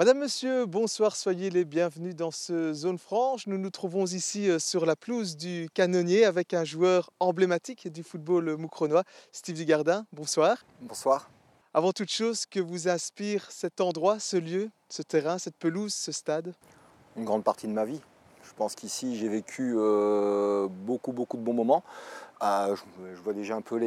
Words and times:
Madame, 0.00 0.20
Monsieur, 0.20 0.64
bonsoir, 0.64 1.14
soyez 1.14 1.50
les 1.50 1.66
bienvenus 1.66 2.16
dans 2.16 2.30
ce 2.30 2.72
Zone 2.72 2.96
Franche. 2.96 3.46
Nous 3.46 3.58
nous 3.58 3.68
trouvons 3.68 4.06
ici 4.06 4.48
euh, 4.48 4.58
sur 4.58 4.86
la 4.86 4.96
pelouse 4.96 5.36
du 5.36 5.68
Canonnier 5.74 6.24
avec 6.24 6.54
un 6.54 6.64
joueur 6.64 7.10
emblématique 7.20 7.86
du 7.86 8.02
football 8.02 8.56
moucronois, 8.56 9.04
Steve 9.30 9.56
Dugardin. 9.56 10.06
Bonsoir. 10.14 10.64
Bonsoir. 10.80 11.28
Avant 11.74 11.92
toute 11.92 12.10
chose, 12.10 12.46
que 12.46 12.60
vous 12.60 12.88
inspire 12.88 13.50
cet 13.50 13.82
endroit, 13.82 14.18
ce 14.18 14.38
lieu, 14.38 14.70
ce 14.88 15.02
terrain, 15.02 15.36
cette 15.36 15.56
pelouse, 15.56 15.92
ce 15.92 16.12
stade? 16.12 16.54
Une 17.14 17.26
grande 17.26 17.44
partie 17.44 17.66
de 17.66 17.72
ma 17.72 17.84
vie. 17.84 18.00
Je 18.60 18.64
pense 18.64 18.74
qu'ici, 18.74 19.16
j'ai 19.16 19.28
vécu 19.28 19.72
euh, 19.74 20.68
beaucoup, 20.68 21.12
beaucoup 21.12 21.38
de 21.38 21.42
bons 21.42 21.54
moments. 21.54 21.82
Euh, 22.42 22.76
je, 23.14 23.22
vois 23.22 23.32
déjà 23.32 23.56
un 23.56 23.62
peu 23.62 23.80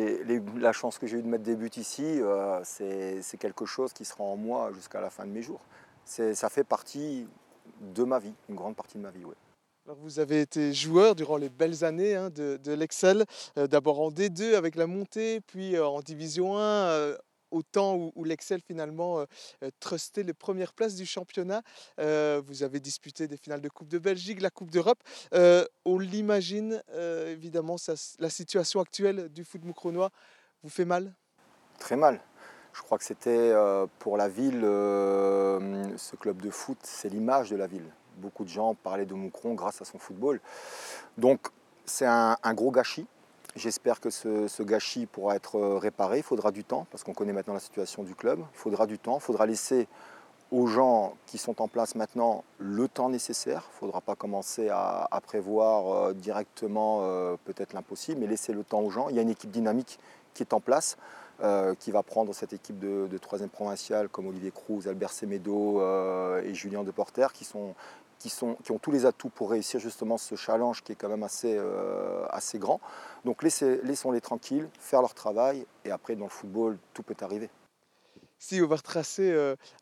la 0.57 0.71
chance 0.71 0.97
que 0.97 1.05
j'ai 1.05 1.17
eue 1.17 1.21
de 1.21 1.27
mettre 1.27 1.43
des 1.43 1.55
buts 1.55 1.69
ici. 1.77 2.19
C'est 2.63 3.37
quelque 3.37 3.67
chose 3.67 3.93
qui 3.93 4.03
sera 4.03 4.23
en 4.23 4.35
moi 4.35 4.71
jusqu'à 4.73 4.99
la 4.99 5.11
fin 5.11 5.25
de 5.25 5.31
mes 5.31 5.43
jours 5.43 5.61
ça 6.05 6.49
fait 6.49 6.63
partie 6.63 7.27
de 7.81 8.03
ma 8.03 8.19
vie, 8.19 8.33
une 8.49 8.55
grande 8.55 8.75
partie 8.75 8.97
de 8.97 9.03
ma 9.03 9.11
vie. 9.11 9.23
Vous 9.85 10.19
avez 10.19 10.41
été 10.41 10.73
joueur 10.73 11.13
durant 11.13 11.37
les 11.37 11.49
belles 11.49 11.83
années 11.83 12.15
hein, 12.15 12.29
de, 12.29 12.73
l'Excel, 12.73 13.25
euh, 13.57 13.67
d'abord 13.67 13.99
en 13.99 14.11
D2 14.11 14.55
avec 14.55 14.75
la 14.75 14.87
montée, 14.87 15.41
puis 15.41 15.75
euh, 15.75 15.85
en 15.85 15.99
Division 15.99 16.57
1, 16.57 16.61
euh, 16.61 17.17
au 17.53 17.61
temps 17.63 17.95
où, 18.15 18.23
l'Excel 18.23 18.61
finalement 18.61 19.25
trustait 19.79 20.23
les 20.23 20.33
premières 20.33 20.73
places 20.73 20.95
du 20.95 21.05
championnat. 21.05 21.61
vous 21.97 22.63
avez 22.63 22.79
disputé 22.79 23.27
des 23.27 23.37
finales 23.37 23.61
de 23.61 23.69
Coupe 23.69 23.87
de 23.89 23.99
Belgique, 23.99 24.41
la 24.41 24.49
Coupe 24.49 24.71
d'Europe. 24.71 25.01
on 25.31 25.99
l'imagine, 25.99 26.81
évidemment, 27.27 27.75
la 28.19 28.29
situation 28.29 28.79
actuelle 28.81 29.29
du 29.29 29.43
foot 29.43 29.63
moucronois 29.63 30.09
vous 30.63 30.69
fait 30.69 30.85
mal? 30.85 31.13
Très 31.79 31.95
mal. 31.95 32.19
Je 32.73 32.81
crois 32.81 32.97
que 32.97 33.03
c'était 33.03 33.29
euh, 33.29 33.85
pour 33.99 34.17
la 34.17 34.27
ville, 34.27 34.61
euh, 34.63 35.95
ce 35.97 36.15
club 36.15 36.41
de 36.41 36.49
foot, 36.49 36.77
c'est 36.81 37.09
l'image 37.09 37.51
de 37.51 37.55
la 37.55 37.67
ville. 37.67 37.85
Beaucoup 38.17 38.43
de 38.43 38.49
gens 38.49 38.73
parlaient 38.73 39.05
de 39.05 39.13
Moucron 39.13 39.53
grâce 39.53 39.81
à 39.81 39.85
son 39.85 39.99
football. 39.99 40.41
Donc 41.17 41.49
c'est 41.85 42.05
un, 42.05 42.35
gros 42.53 42.71
gâchis. 42.71 43.05
J'espère 43.55 43.99
que 43.99 44.09
ce, 44.09 44.63
gâchis 44.63 45.05
pourra 45.05 45.35
être 45.35 45.57
euh, 45.57 45.77
réparé. 45.77 46.17
Il 46.17 46.23
faudra 46.23 46.51
du 46.51 46.63
temps, 46.63 46.87
parce 46.91 47.03
qu'on 47.03 47.13
connaît 47.13 47.33
maintenant 47.33 47.53
la 47.53 47.59
situation 47.59 48.03
du 48.03 48.15
club. 48.15 48.39
Il 48.53 48.57
faudra 48.57 48.87
du 48.87 48.97
temps. 48.97 49.17
Il 49.17 49.21
faudra 49.21 49.45
laisser 49.45 49.87
aux 50.51 50.67
gens 50.67 51.15
qui 51.25 51.37
sont 51.37 51.61
en 51.61 51.67
place 51.67 51.95
maintenant 51.95 52.43
le 52.57 52.87
temps 52.87 53.09
nécessaire. 53.09 53.63
Il 53.69 53.75
ne 53.75 53.79
faudra 53.79 54.01
pas 54.01 54.15
commencer 54.15 54.69
à, 54.69 55.07
prévoir 55.23 56.13
directement 56.13 56.99
peut-être 57.43 57.73
l'impossible, 57.73 58.21
mais 58.21 58.27
laisser 58.27 58.53
le 58.53 58.63
temps 58.63 58.81
aux 58.81 58.91
gens. 58.91 59.09
Il 59.09 59.15
y 59.15 59.19
a 59.19 59.23
une 59.23 59.31
équipe 59.31 59.49
dynamique 59.49 59.97
qui 60.35 60.43
est 60.43 60.53
en 60.53 60.59
place. 60.59 60.95
Euh, 61.41 61.73
qui 61.73 61.89
va 61.89 62.03
prendre 62.03 62.31
cette 62.33 62.53
équipe 62.53 62.77
de, 62.77 63.17
3 63.17 63.39
provinciale 63.47 64.07
comme 64.07 64.27
Olivier 64.27 64.51
Cruz, 64.51 64.87
Albert 64.87 65.11
Semedo 65.11 65.81
euh, 65.81 66.43
et 66.43 66.53
Julien 66.53 66.83
Deporter 66.83 67.33
qui, 67.33 67.43
sont, 67.43 67.73
qui, 68.23 68.29
sont, 68.29 68.55
qui 68.63 68.71
ont 68.71 68.79
tous 68.79 68.91
les 68.91 69.05
atouts 69.05 69.27
pour 69.27 69.51
réussir 69.51 69.81
justement 69.81 70.17
ce 70.17 70.35
challenge 70.35 70.81
qui 70.81 70.93
est 70.93 70.95
quand 70.95 71.09
même 71.09 71.23
assez, 71.23 71.57
euh, 71.57 72.25
assez 72.29 72.57
grand. 72.57 72.79
Donc 73.25 73.43
laissons-les 73.43 74.21
tranquilles, 74.21 74.69
faire 74.79 75.01
leur 75.01 75.13
travail 75.13 75.65
et 75.83 75.91
après 75.91 76.15
dans 76.15 76.25
le 76.25 76.31
football 76.31 76.77
tout 76.93 77.03
peut 77.03 77.17
arriver. 77.19 77.49
Si 78.39 78.61
on 78.61 78.67
va 78.67 78.77
retracer 78.77 79.33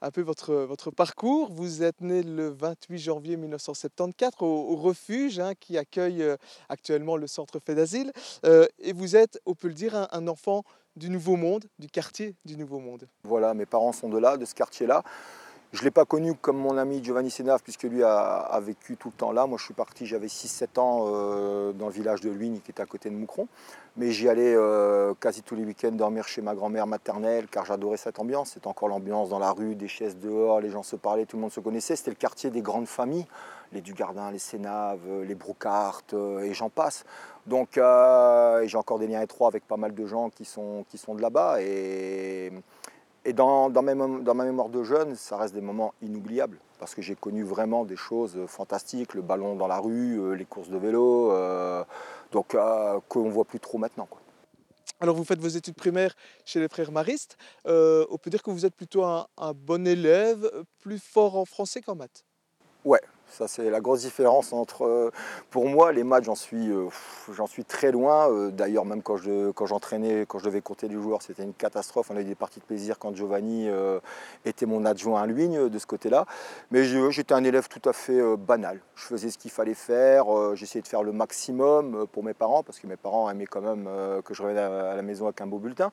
un 0.01 0.11
peu 0.11 0.21
votre, 0.21 0.53
votre 0.53 0.91
parcours, 0.91 1.51
vous 1.51 1.81
êtes 1.81 1.99
né 2.01 2.21
le 2.21 2.49
28 2.49 2.97
janvier 2.99 3.35
1974 3.35 4.35
au, 4.41 4.75
refuge 4.75 5.39
hein, 5.39 5.53
qui 5.59 5.79
accueille 5.79 6.23
actuellement 6.69 7.17
le 7.17 7.25
centre 7.25 7.59
fait 7.59 7.73
d'asile 7.73 8.11
et 8.43 8.93
vous 8.93 9.15
êtes, 9.15 9.39
on 9.47 9.55
peut 9.55 9.67
le 9.67 9.73
dire, 9.73 10.07
un 10.11 10.27
enfant 10.27 10.63
du 10.95 11.09
Nouveau 11.09 11.37
Monde, 11.37 11.65
du 11.79 11.87
quartier 11.87 12.35
du 12.45 12.57
Nouveau 12.57 12.79
Monde. 12.79 13.07
Voilà, 13.23 13.53
mes 13.53 13.65
parents 13.65 13.93
sont 13.93 14.09
de 14.09 14.17
là, 14.17 14.37
de 14.37 14.45
ce 14.45 14.53
quartier-là. 14.53 15.03
Je 15.73 15.79
ne 15.79 15.85
l'ai 15.85 15.91
pas 15.91 16.03
connu 16.03 16.35
comme 16.35 16.57
mon 16.57 16.77
ami 16.77 17.01
Giovanni 17.01 17.31
Sénave, 17.31 17.61
puisque 17.63 17.83
lui 17.83 18.03
a, 18.03 18.59
vécu 18.61 18.97
tout 18.97 19.07
le 19.07 19.13
temps 19.13 19.31
là. 19.31 19.47
Moi, 19.47 19.57
je 19.57 19.63
suis 19.63 19.73
parti, 19.73 20.05
j'avais 20.05 20.27
6-7 20.27 20.77
ans 20.81 21.05
euh, 21.07 21.71
dans 21.71 21.85
le 21.85 21.93
village 21.93 22.19
de 22.19 22.29
Luigne, 22.29 22.59
qui 22.59 22.73
est 22.73 22.81
à 22.81 22.85
côté 22.85 23.09
de 23.09 23.15
Moucron. 23.15 23.47
Mais 23.95 24.11
j'y 24.11 24.27
allais 24.27 24.53
euh, 24.53 25.13
quasi 25.17 25.43
tous 25.43 25.55
les 25.55 25.63
week-ends 25.63 25.93
dormir 25.93 26.27
chez 26.27 26.41
ma 26.41 26.55
grand-mère 26.55 26.87
maternelle, 26.87 27.47
car 27.49 27.63
j'adorais 27.63 27.95
cette 27.95 28.19
ambiance. 28.19 28.51
C'était 28.51 28.67
encore 28.67 28.89
l'ambiance 28.89 29.29
dans 29.29 29.39
la 29.39 29.51
rue, 29.51 29.75
des 29.75 29.87
chaises 29.87 30.17
dehors, 30.17 30.59
les 30.59 30.71
gens 30.71 30.83
se 30.83 30.97
parlaient, 30.97 31.25
tout 31.25 31.37
le 31.37 31.41
monde 31.43 31.53
se 31.53 31.61
connaissait. 31.61 31.95
C'était 31.95 32.11
le 32.11 32.17
quartier 32.17 32.49
des 32.49 32.61
grandes 32.61 32.87
familles, 32.87 33.25
les 33.71 33.79
Dugardin, 33.79 34.29
les 34.29 34.39
Sénaves, 34.39 34.99
les 35.25 35.35
Brocart, 35.35 36.01
euh, 36.11 36.41
et 36.41 36.53
j'en 36.53 36.69
passe. 36.69 37.05
Donc, 37.47 37.75
j'ai 37.75 38.77
encore 38.77 38.99
des 38.99 39.07
liens 39.07 39.21
étroits 39.21 39.47
avec 39.47 39.65
pas 39.65 39.77
mal 39.77 39.95
de 39.95 40.05
gens 40.05 40.29
qui 40.29 40.43
sont, 40.43 40.85
qui 40.89 40.97
sont 40.97 41.15
de 41.15 41.21
là-bas. 41.21 41.61
Et 41.61 42.51
et 43.25 43.33
dans, 43.33 43.69
dans, 43.69 43.83
ma 43.83 44.45
mémoire 44.45 44.69
de 44.69 44.83
jeune, 44.83 45.15
ça 45.15 45.37
reste 45.37 45.53
des 45.53 45.61
moments 45.61 45.93
inoubliables, 46.01 46.57
parce 46.79 46.95
que 46.95 47.01
j'ai 47.01 47.15
connu 47.15 47.43
vraiment 47.43 47.85
des 47.85 47.95
choses 47.95 48.37
fantastiques, 48.47 49.13
le 49.13 49.21
ballon 49.21 49.55
dans 49.55 49.67
la 49.67 49.79
rue, 49.79 50.19
euh, 50.19 50.33
les 50.33 50.45
courses 50.45 50.69
de 50.69 50.77
vélo, 50.77 51.31
euh, 51.31 51.83
donc 52.31 52.55
euh, 52.55 52.99
qu'on 53.07 53.25
ne 53.25 53.31
voit 53.31 53.45
plus 53.45 53.59
trop 53.59 53.77
maintenant. 53.77 54.07
Alors 54.99 55.15
vous 55.15 55.23
faites 55.23 55.39
vos 55.39 55.47
études 55.47 55.75
primaires 55.75 56.15
chez 56.45 56.59
les 56.59 56.67
frères 56.67 56.91
maristes, 56.91 57.37
on 57.65 58.17
peut 58.21 58.29
dire 58.29 58.43
que 58.43 58.51
vous 58.51 58.65
êtes 58.65 58.75
plutôt 58.75 59.03
un, 59.03 59.27
un 59.37 59.53
bon 59.53 59.87
élève, 59.87 60.49
plus 60.79 60.99
fort 60.99 61.37
en 61.37 61.45
français 61.45 61.81
qu'en 61.81 61.95
maths? 61.95 62.23
Ouais, 62.85 63.01
ça, 63.31 63.47
c'est 63.47 63.69
la 63.69 63.79
grosse 63.79 64.01
différence 64.01 64.51
entre. 64.51 64.85
Euh, 64.85 65.11
pour 65.49 65.67
moi, 65.67 65.93
les 65.93 66.03
maths, 66.03 66.25
j'en 66.25 66.35
suis, 66.35 66.69
euh, 66.69 66.87
j'en 67.33 67.47
suis 67.47 67.63
très 67.63 67.91
loin. 67.91 68.29
Euh, 68.29 68.51
d'ailleurs, 68.51 68.83
même 68.83 69.01
quand, 69.01 69.15
je, 69.15 69.51
quand 69.51 69.65
j'entraînais, 69.65 70.25
quand 70.27 70.37
je 70.39 70.45
devais 70.45 70.61
compter 70.61 70.89
les 70.89 70.95
joueurs, 70.95 71.21
c'était 71.21 71.43
une 71.43 71.53
catastrophe. 71.53 72.11
On 72.11 72.17
a 72.17 72.21
eu 72.21 72.25
des 72.25 72.35
parties 72.35 72.59
de 72.59 72.65
plaisir 72.65 72.99
quand 72.99 73.15
Giovanni 73.15 73.69
était 74.45 74.65
mon 74.65 74.85
adjoint 74.85 75.21
à 75.21 75.25
Luigne 75.25 75.69
de 75.69 75.79
ce 75.79 75.85
côté-là. 75.85 76.25
Mais 76.71 76.83
j'étais 76.83 77.33
un 77.33 77.43
élève 77.43 77.67
tout 77.69 77.87
à 77.87 77.93
fait 77.93 78.21
banal. 78.37 78.79
Je 78.95 79.05
faisais 79.05 79.29
ce 79.29 79.37
qu'il 79.37 79.51
fallait 79.51 79.73
faire. 79.73 80.25
j'essayais 80.55 80.81
de 80.81 80.87
faire 80.87 81.03
le 81.03 81.11
maximum 81.11 82.07
pour 82.11 82.23
mes 82.23 82.33
parents, 82.33 82.63
parce 82.63 82.79
que 82.79 82.87
mes 82.87 82.97
parents 82.97 83.29
aimaient 83.29 83.45
quand 83.45 83.61
même 83.61 83.89
que 84.23 84.33
je 84.33 84.41
revienne 84.41 84.57
à 84.57 84.95
la 84.95 85.01
maison 85.01 85.25
avec 85.25 85.39
un 85.41 85.47
beau 85.47 85.57
bulletin. 85.57 85.91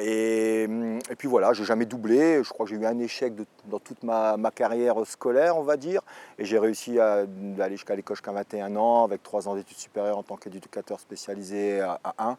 Et, 0.00 0.64
et, 0.64 1.14
puis 1.16 1.28
voilà, 1.28 1.52
j'ai 1.52 1.64
jamais 1.64 1.86
doublé. 1.86 2.42
Je 2.44 2.50
crois 2.50 2.66
que 2.66 2.70
j'ai 2.70 2.76
eu 2.76 2.86
un 2.86 2.98
échec 2.98 3.32
dans 3.66 3.78
toute 3.78 4.02
ma, 4.02 4.36
ma, 4.36 4.50
carrière 4.50 4.96
scolaire, 5.06 5.56
on 5.56 5.62
va 5.62 5.76
dire. 5.76 6.02
Et 6.38 6.44
j'ai 6.44 6.58
réussi 6.58 6.98
à, 6.98 7.24
aller 7.58 7.76
jusqu'à 7.76 7.96
l'école 7.96 8.16
jusqu'à 8.16 8.32
21 8.32 8.76
ans, 8.76 9.04
avec 9.04 9.22
3 9.22 9.48
ans 9.48 9.54
d'études 9.54 9.78
supérieures 9.78 10.18
en 10.18 10.22
tant 10.22 10.36
qu'éducateur 10.36 11.00
spécialisé 11.00 11.80
à, 11.80 11.98
1. 12.18 12.36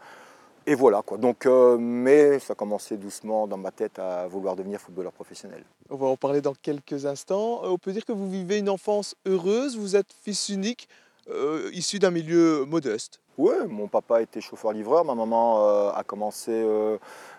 Et 0.65 0.75
voilà 0.75 1.01
quoi. 1.01 1.17
Donc, 1.17 1.45
euh, 1.45 1.77
mais 1.79 2.37
ça 2.37 2.53
commençait 2.53 2.97
doucement 2.97 3.47
dans 3.47 3.57
ma 3.57 3.71
tête 3.71 3.97
à 3.97 4.27
vouloir 4.27 4.55
devenir 4.55 4.79
footballeur 4.79 5.11
professionnel. 5.11 5.63
On 5.89 5.95
va 5.95 6.07
en 6.07 6.17
parler 6.17 6.41
dans 6.41 6.53
quelques 6.53 7.05
instants. 7.05 7.61
Euh, 7.63 7.69
on 7.69 7.77
peut 7.77 7.91
dire 7.91 8.05
que 8.05 8.11
vous 8.11 8.29
vivez 8.29 8.59
une 8.59 8.69
enfance 8.69 9.15
heureuse. 9.25 9.77
Vous 9.77 9.95
êtes 9.95 10.13
fils 10.21 10.49
unique, 10.49 10.87
euh, 11.29 11.69
issu 11.73 11.99
d'un 11.99 12.11
milieu 12.11 12.65
modeste. 12.65 13.19
Oui, 13.37 13.55
mon 13.67 13.87
papa 13.87 14.21
était 14.21 14.41
chauffeur-livreur. 14.41 15.05
Ma 15.05 15.15
maman 15.15 15.89
a 15.89 16.03
commencé 16.03 16.61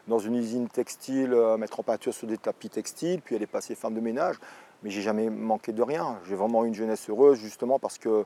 dans 0.08 0.18
une 0.18 0.34
usine 0.36 0.66
textile 0.66 1.34
à 1.34 1.58
mettre 1.58 1.78
en 1.80 1.82
peinture 1.82 2.14
sur 2.14 2.26
des 2.26 2.38
tapis 2.38 2.70
textiles. 2.70 3.20
Puis 3.22 3.36
elle 3.36 3.42
est 3.42 3.46
passée 3.46 3.74
femme 3.74 3.94
de 3.94 4.00
ménage 4.00 4.36
mais 4.82 4.90
j'ai 4.90 5.02
jamais 5.02 5.30
manqué 5.30 5.72
de 5.72 5.82
rien. 5.82 6.18
J'ai 6.28 6.34
vraiment 6.34 6.64
eu 6.64 6.68
une 6.68 6.74
jeunesse 6.74 7.08
heureuse 7.08 7.38
justement 7.38 7.78
parce 7.78 7.98
que 7.98 8.24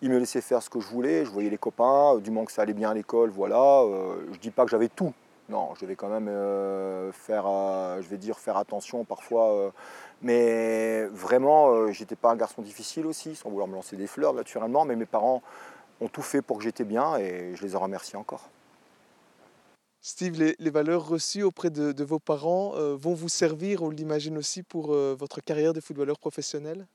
il 0.00 0.10
me 0.10 0.18
laissait 0.18 0.40
faire 0.40 0.60
ce 0.62 0.68
que 0.68 0.80
je 0.80 0.88
voulais. 0.88 1.24
Je 1.24 1.30
voyais 1.30 1.50
les 1.50 1.58
copains, 1.58 2.18
du 2.18 2.30
moment 2.30 2.44
que 2.44 2.52
ça 2.52 2.62
allait 2.62 2.72
bien 2.72 2.90
à 2.90 2.94
l'école, 2.94 3.30
voilà. 3.30 3.82
Euh, 3.82 4.16
je 4.32 4.38
dis 4.38 4.50
pas 4.50 4.64
que 4.64 4.70
j'avais 4.70 4.88
tout. 4.88 5.12
Non, 5.48 5.74
je 5.74 5.80
devais 5.80 5.96
quand 5.96 6.08
même 6.08 6.28
euh, 6.28 7.12
faire, 7.12 7.44
euh, 7.46 8.00
je 8.00 8.08
vais 8.08 8.16
dire 8.16 8.38
faire 8.38 8.56
attention 8.56 9.04
parfois. 9.04 9.72
mais 10.22 11.04
vraiment, 11.06 11.92
j'étais 11.92 12.16
pas 12.16 12.30
un 12.30 12.36
garçon 12.36 12.62
difficile 12.62 13.06
aussi, 13.06 13.34
sans 13.34 13.50
vouloir 13.50 13.68
me 13.68 13.74
lancer 13.74 13.96
des 13.96 14.06
fleurs 14.06 14.34
naturellement. 14.34 14.84
Mais 14.84 14.96
mes 14.96 15.06
parents 15.06 15.42
ont 16.00 16.08
tout 16.08 16.22
fait 16.22 16.42
pour 16.42 16.58
que 16.58 16.64
j'étais 16.64 16.84
bien 16.84 17.16
et 17.16 17.54
je 17.56 17.62
les 17.64 17.76
en 17.76 17.80
remercie 17.80 18.16
encore. 18.16 18.48
Steve, 20.04 20.36
les, 20.58 20.70
valeurs 20.70 21.06
reçues 21.06 21.44
auprès 21.44 21.70
de, 21.70 22.02
vos 22.02 22.18
parents 22.18 22.72
euh, 22.74 22.96
vont 22.96 23.14
vous 23.14 23.28
servir, 23.28 23.84
on 23.84 23.90
l'imagine 23.90 24.36
aussi, 24.36 24.64
pour 24.64 24.92
euh, 24.92 25.14
votre 25.16 25.40
carrière 25.40 25.72
de 25.72 25.80
footballeur 25.80 26.18
professionnel? 26.18 26.88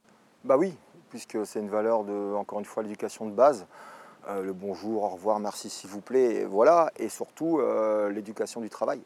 Bah 0.43 0.57
oui, 0.57 0.73
puisque 1.09 1.38
c'est 1.45 1.61
une 1.61 1.69
valeur 1.69 2.03
de, 2.03 2.35
encore 2.35 2.59
une 2.59 2.65
fois, 2.65 2.83
l'éducation 2.83 3.25
de 3.25 3.31
base. 3.31 3.65
Euh, 4.27 4.44
le 4.44 4.53
bonjour, 4.53 5.03
au 5.03 5.09
revoir, 5.09 5.39
merci 5.39 5.69
s'il 5.69 5.89
vous 5.89 6.01
plaît, 6.01 6.35
et 6.35 6.45
voilà, 6.45 6.91
et 6.97 7.09
surtout 7.09 7.62
l'éducation 8.09 8.62
du 8.62 8.69
travail. 8.69 9.01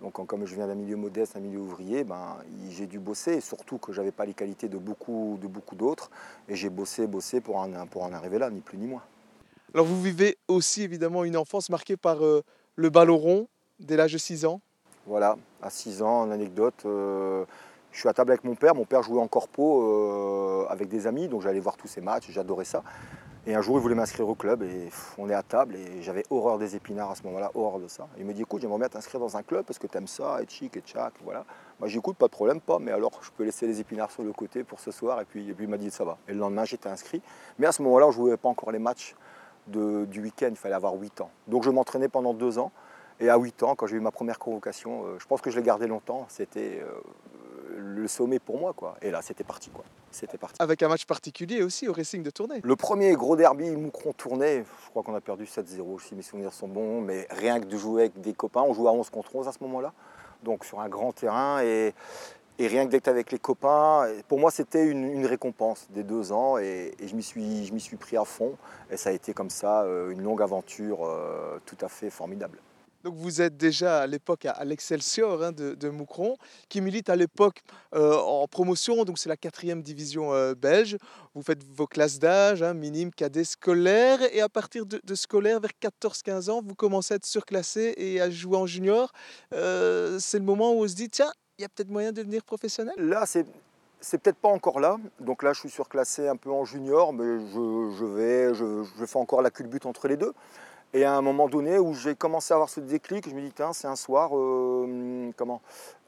Donc 0.00 0.24
comme 0.26 0.46
je 0.46 0.54
viens 0.54 0.66
d'un 0.66 0.74
milieu 0.74 0.96
modeste, 0.96 1.36
un 1.36 1.40
milieu 1.40 1.58
ouvrier, 1.58 2.04
ben, 2.04 2.36
j'ai 2.70 2.86
dû 2.86 2.98
bosser, 2.98 3.34
et 3.34 3.40
surtout 3.40 3.78
que 3.78 3.92
je 3.92 4.00
n'avais 4.00 4.12
pas 4.12 4.24
les 4.24 4.34
qualités 4.34 4.68
de 4.68 4.78
beaucoup, 4.78 5.38
de 5.40 5.48
beaucoup 5.48 5.74
d'autres, 5.74 6.10
et 6.48 6.54
j'ai 6.54 6.68
bossé, 6.70 7.06
bossé 7.06 7.40
pour 7.40 7.56
en, 7.56 7.86
pour 7.86 8.04
en 8.04 8.12
arriver 8.12 8.38
là, 8.38 8.50
ni 8.50 8.60
plus 8.60 8.78
ni 8.78 8.86
moins. 8.86 9.02
Alors 9.74 9.86
vous 9.86 10.00
vivez 10.00 10.38
aussi 10.48 10.82
évidemment 10.82 11.24
une 11.24 11.36
enfance 11.36 11.68
marquée 11.70 11.96
par 11.96 12.18
le 12.20 12.90
ballon 12.90 13.16
rond 13.16 13.48
dès 13.80 13.96
l'âge 13.96 14.12
de 14.12 14.18
6 14.18 14.44
ans 14.44 14.60
Voilà, 15.06 15.36
à 15.62 15.70
6 15.70 16.02
ans, 16.02 16.26
une 16.26 16.32
anecdote. 16.32 16.82
Euh, 16.84 17.44
je 17.92 18.00
suis 18.00 18.08
à 18.08 18.12
table 18.12 18.32
avec 18.32 18.44
mon 18.44 18.54
père. 18.54 18.74
Mon 18.74 18.84
père 18.84 19.02
jouait 19.02 19.20
en 19.20 19.28
corpo 19.28 19.82
euh, 19.82 20.66
avec 20.68 20.88
des 20.88 21.06
amis, 21.06 21.28
donc 21.28 21.42
j'allais 21.42 21.60
voir 21.60 21.76
tous 21.76 21.88
ses 21.88 22.00
matchs, 22.00 22.30
j'adorais 22.30 22.64
ça. 22.64 22.82
Et 23.46 23.54
un 23.54 23.62
jour, 23.62 23.78
il 23.78 23.80
voulait 23.80 23.94
m'inscrire 23.94 24.28
au 24.28 24.34
club 24.34 24.62
et 24.62 24.90
on 25.16 25.30
est 25.30 25.34
à 25.34 25.42
table 25.42 25.76
et 25.76 26.02
j'avais 26.02 26.24
horreur 26.28 26.58
des 26.58 26.76
épinards 26.76 27.12
à 27.12 27.14
ce 27.14 27.22
moment-là, 27.22 27.50
horreur 27.54 27.78
de 27.78 27.88
ça. 27.88 28.06
Il 28.18 28.26
me 28.26 28.34
dit 28.34 28.42
écoute, 28.42 28.60
j'aimerais 28.60 28.78
bien 28.78 28.88
t'inscrire 28.88 29.20
dans 29.20 29.36
un 29.36 29.42
club 29.42 29.64
parce 29.64 29.78
que 29.78 29.86
tu 29.86 29.96
aimes 29.96 30.06
ça, 30.06 30.42
et 30.42 30.46
chic, 30.48 30.76
et 30.76 30.80
tchac, 30.80 31.14
voilà. 31.24 31.44
Moi 31.80 31.88
j'écoute, 31.88 32.16
pas 32.16 32.26
de 32.26 32.32
problème, 32.32 32.60
pas, 32.60 32.78
mais 32.78 32.90
alors 32.90 33.12
je 33.22 33.30
peux 33.30 33.44
laisser 33.44 33.66
les 33.66 33.80
épinards 33.80 34.10
sur 34.10 34.22
le 34.22 34.32
côté 34.32 34.64
pour 34.64 34.80
ce 34.80 34.90
soir 34.90 35.20
et 35.20 35.24
puis, 35.24 35.54
il 35.58 35.68
m'a 35.68 35.78
dit 35.78 35.90
ça 35.90 36.04
va. 36.04 36.18
Et 36.28 36.32
le 36.32 36.40
lendemain, 36.40 36.64
j'étais 36.64 36.88
inscrit. 36.88 37.22
Mais 37.58 37.66
à 37.66 37.72
ce 37.72 37.80
moment-là, 37.82 38.06
on 38.06 38.10
ne 38.10 38.14
jouais 38.14 38.36
pas 38.36 38.48
encore 38.48 38.70
les 38.70 38.78
matchs 38.78 39.14
du 39.66 40.20
week-end, 40.20 40.48
il 40.50 40.56
fallait 40.56 40.74
avoir 40.74 40.94
8 40.94 41.20
ans. 41.20 41.30
Donc 41.46 41.62
je 41.62 41.70
m'entraînais 41.70 42.08
pendant 42.08 42.34
2 42.34 42.58
ans. 42.58 42.72
Et 43.20 43.28
à 43.28 43.36
8 43.36 43.62
ans, 43.64 43.74
quand 43.74 43.86
j'ai 43.86 43.96
eu 43.96 44.00
ma 44.00 44.12
première 44.12 44.38
convocation, 44.38 45.04
euh, 45.04 45.18
je 45.18 45.26
pense 45.26 45.40
que 45.40 45.50
je 45.50 45.56
l'ai 45.56 45.64
gardé 45.64 45.88
longtemps. 45.88 46.26
C'était 46.28 46.80
euh, 46.82 47.00
le 47.98 48.08
sommet 48.08 48.38
pour 48.38 48.58
moi. 48.58 48.72
Quoi. 48.72 48.96
Et 49.02 49.10
là, 49.10 49.20
c'était 49.22 49.44
parti. 49.44 49.70
Quoi. 49.70 49.84
C'était 50.10 50.38
parti. 50.38 50.56
Avec 50.58 50.82
un 50.82 50.88
match 50.88 51.04
particulier 51.04 51.62
aussi 51.62 51.88
au 51.88 51.92
Racing 51.92 52.22
de 52.22 52.30
Tournai. 52.30 52.60
Le 52.62 52.76
premier 52.76 53.12
gros 53.12 53.36
derby 53.36 53.70
Moucron 53.70 54.12
tournai, 54.12 54.64
je 54.84 54.90
crois 54.90 55.02
qu'on 55.02 55.14
a 55.14 55.20
perdu 55.20 55.44
7-0 55.44 56.00
si 56.00 56.14
mes 56.14 56.22
souvenirs 56.22 56.52
sont 56.52 56.68
bons, 56.68 57.00
mais 57.00 57.26
rien 57.30 57.60
que 57.60 57.66
de 57.66 57.76
jouer 57.76 58.02
avec 58.02 58.20
des 58.20 58.32
copains, 58.32 58.62
on 58.62 58.72
jouait 58.72 58.88
à 58.88 58.92
11 58.92 59.10
contre 59.10 59.36
11 59.36 59.48
à 59.48 59.52
ce 59.52 59.58
moment-là, 59.62 59.92
donc 60.42 60.64
sur 60.64 60.80
un 60.80 60.88
grand 60.88 61.12
terrain. 61.12 61.62
Et, 61.62 61.94
et 62.58 62.66
rien 62.66 62.86
que 62.86 62.90
d'être 62.90 63.08
avec 63.08 63.30
les 63.30 63.38
copains, 63.38 64.08
pour 64.26 64.40
moi 64.40 64.50
c'était 64.50 64.84
une, 64.86 65.26
récompense 65.26 65.86
des 65.90 66.02
deux 66.02 66.32
ans 66.32 66.58
et, 66.58 66.94
je 67.00 67.14
m'y 67.14 67.22
suis, 67.22 67.70
suis, 67.78 67.96
pris 67.96 68.16
à 68.16 68.24
fond. 68.24 68.56
Et 68.90 68.96
ça 68.96 69.10
a 69.10 69.12
été 69.12 69.32
comme 69.32 69.50
ça 69.50 69.82
euh, 69.82 70.10
une 70.10 70.22
longue 70.22 70.42
aventure 70.42 71.06
euh, 71.06 71.58
tout 71.66 71.76
à 71.82 71.88
fait 71.88 72.10
formidable. 72.10 72.58
Donc 73.04 73.14
vous 73.14 73.40
êtes 73.40 73.56
déjà 73.56 74.00
à 74.00 74.06
l'époque 74.06 74.44
à, 74.44 74.64
l'Excelsior 74.64 75.42
hein, 75.42 75.52
de, 75.52 75.88
Moucron, 75.88 76.36
qui 76.68 76.80
milite 76.80 77.08
à 77.08 77.16
l'époque 77.16 77.62
euh, 77.94 78.16
en 78.16 78.46
promotion, 78.48 79.04
donc 79.04 79.18
c'est 79.18 79.28
la 79.28 79.36
quatrième 79.36 79.82
division 79.82 80.32
euh, 80.32 80.54
belge. 80.54 80.96
Vous 81.34 81.42
faites 81.42 81.62
vos 81.64 81.86
classes 81.86 82.18
d'âge, 82.18 82.62
hein, 82.62 82.74
minime, 82.74 83.12
cadet, 83.12 83.44
scolaire, 83.44 84.20
et 84.32 84.40
à 84.40 84.48
partir 84.48 84.84
de, 84.84 85.14
scolaire, 85.14 85.60
vers 85.60 85.70
14-15 85.80 86.50
ans, 86.50 86.62
vous 86.64 86.74
commencez 86.74 87.14
à 87.14 87.16
être 87.16 87.26
surclassé 87.26 87.94
et 87.96 88.20
à 88.20 88.30
jouer 88.30 88.56
en 88.56 88.66
junior. 88.66 89.12
Euh, 89.52 90.18
c'est 90.18 90.38
le 90.38 90.44
moment 90.44 90.72
où 90.72 90.82
on 90.82 90.88
se 90.88 90.94
dit, 90.94 91.08
tiens, 91.08 91.30
il 91.58 91.62
y 91.62 91.64
a 91.64 91.68
peut-être 91.68 91.90
moyen 91.90 92.10
de 92.10 92.16
devenir 92.16 92.44
professionnel? 92.44 92.94
Là, 92.98 93.24
c'est 93.26 93.46
c'est 94.00 94.18
peut-être 94.18 94.36
pas 94.36 94.48
encore 94.48 94.80
là. 94.80 94.96
Donc 95.20 95.42
là, 95.42 95.52
je 95.52 95.60
suis 95.60 95.70
surclassé 95.70 96.28
un 96.28 96.36
peu 96.36 96.50
en 96.50 96.64
junior, 96.64 97.12
mais 97.12 97.40
je, 97.52 98.04
vais, 98.04 98.54
je, 98.54 98.84
je, 98.98 99.04
fais 99.04 99.18
encore 99.18 99.42
la 99.42 99.50
culbute 99.50 99.86
entre 99.86 100.08
les 100.08 100.16
deux. 100.16 100.32
Et 100.94 101.04
à 101.04 101.14
un 101.14 101.20
moment 101.20 101.48
donné 101.48 101.78
où 101.78 101.92
j'ai 101.92 102.14
commencé 102.14 102.52
à 102.54 102.56
avoir 102.56 102.70
ce 102.70 102.80
déclic, 102.80 103.28
je 103.28 103.34
me 103.34 103.42
dis, 103.42 103.52
tiens, 103.52 103.74
c'est 103.74 103.88
un 103.88 103.96
soir, 103.96 104.30
euh, 104.34 105.30
comment 105.36 105.60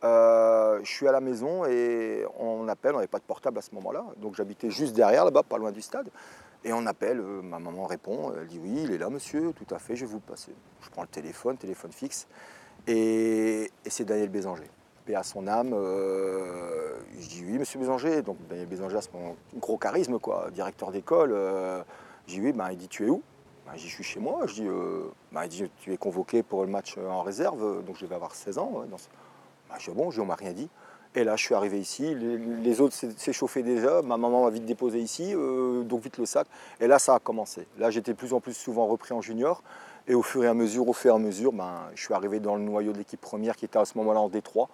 euh, 0.04 0.80
Je 0.82 0.90
suis 0.90 1.06
à 1.06 1.12
la 1.12 1.20
maison 1.20 1.66
et 1.66 2.24
on 2.38 2.66
appelle, 2.66 2.92
on 2.92 2.96
n'avait 2.96 3.06
pas 3.06 3.18
de 3.18 3.24
portable 3.24 3.58
à 3.58 3.62
ce 3.62 3.74
moment-là, 3.74 4.06
donc 4.16 4.36
j'habitais 4.36 4.70
juste 4.70 4.94
derrière, 4.94 5.26
là-bas, 5.26 5.42
pas 5.42 5.58
loin 5.58 5.70
du 5.70 5.82
stade. 5.82 6.08
Et 6.64 6.72
on 6.72 6.86
appelle, 6.86 7.20
euh, 7.20 7.42
ma 7.42 7.58
maman 7.58 7.84
répond, 7.84 8.32
elle 8.34 8.46
dit, 8.46 8.58
oui, 8.58 8.84
il 8.84 8.92
est 8.92 8.98
là, 8.98 9.10
monsieur, 9.10 9.52
tout 9.52 9.74
à 9.74 9.78
fait, 9.78 9.96
je 9.96 10.06
vais 10.06 10.12
vous 10.12 10.20
passer. 10.20 10.52
Je 10.80 10.88
prends 10.88 11.02
le 11.02 11.08
téléphone, 11.08 11.58
téléphone 11.58 11.92
fixe, 11.92 12.26
et, 12.86 13.70
c'est 13.86 14.06
Daniel 14.06 14.30
Bézanger. 14.30 14.70
Paix 15.04 15.14
à 15.14 15.22
son 15.22 15.46
âme, 15.46 15.74
je 15.74 17.28
dis, 17.28 17.44
oui, 17.46 17.58
monsieur 17.58 17.78
Bézanger. 17.78 18.22
Donc 18.22 18.38
Daniel 18.48 18.66
Bézanger 18.66 18.96
a 18.96 19.02
ce 19.02 19.08
gros 19.56 19.76
charisme, 19.76 20.18
quoi, 20.18 20.50
directeur 20.50 20.90
d'école. 20.90 21.34
je 22.26 22.34
dis, 22.34 22.40
oui, 22.40 22.52
ben, 22.52 22.70
il 22.70 22.78
dit, 22.78 22.88
tu 22.88 23.06
es 23.06 23.10
où? 23.10 23.22
Bah, 23.70 23.76
je 23.76 23.86
suis 23.86 24.02
chez 24.02 24.18
moi. 24.18 24.46
Je 24.46 24.54
dis, 24.54 24.66
euh, 24.66 25.04
bah, 25.32 25.42
tu 25.48 25.92
es 25.92 25.96
convoqué 25.96 26.42
pour 26.42 26.62
le 26.62 26.68
match 26.68 26.96
euh, 26.98 27.08
en 27.08 27.22
réserve, 27.22 27.84
donc 27.84 27.96
je 27.96 28.04
devais 28.04 28.16
avoir 28.16 28.34
16 28.34 28.58
ans. 28.58 28.84
Dans 28.90 28.96
bah, 29.68 29.76
je 29.78 29.90
dis, 29.90 29.96
bon, 29.96 30.10
je 30.10 30.20
on 30.20 30.26
m'a 30.26 30.34
rien 30.34 30.52
dit. 30.52 30.68
Et 31.14 31.24
là, 31.24 31.34
je 31.34 31.44
suis 31.44 31.54
arrivé 31.56 31.80
ici, 31.80 32.14
les, 32.14 32.80
autres 32.80 32.94
s'échauffaient 32.94 33.64
déjà, 33.64 34.00
ma 34.00 34.16
maman 34.16 34.44
m'a 34.44 34.50
vite 34.50 34.64
déposé 34.64 35.00
ici, 35.00 35.32
euh, 35.34 35.82
donc 35.82 36.02
vite 36.02 36.18
le 36.18 36.26
sac. 36.26 36.46
Et 36.80 36.86
là, 36.86 37.00
ça 37.00 37.16
a 37.16 37.18
commencé. 37.18 37.66
Là, 37.78 37.90
j'étais 37.90 38.14
plus 38.14 38.32
en 38.32 38.40
plus 38.40 38.54
souvent 38.54 38.86
repris 38.86 39.12
en 39.12 39.20
junior. 39.20 39.64
Et 40.06 40.14
au 40.14 40.22
fur 40.22 40.44
et 40.44 40.46
à 40.46 40.54
mesure, 40.54 40.88
au 40.88 40.92
fur 40.92 41.12
et 41.12 41.14
à 41.16 41.18
mesure, 41.18 41.52
ben, 41.52 41.80
je 41.96 42.04
suis 42.04 42.14
arrivé 42.14 42.38
dans 42.38 42.54
le 42.54 42.62
noyau 42.62 42.92
de 42.92 42.98
l'équipe 42.98 43.20
première 43.20 43.56
qui 43.56 43.64
était 43.64 43.78
à 43.78 43.84
ce 43.84 43.98
moment-là 43.98 44.20
en 44.20 44.28
Détroit. 44.28 44.68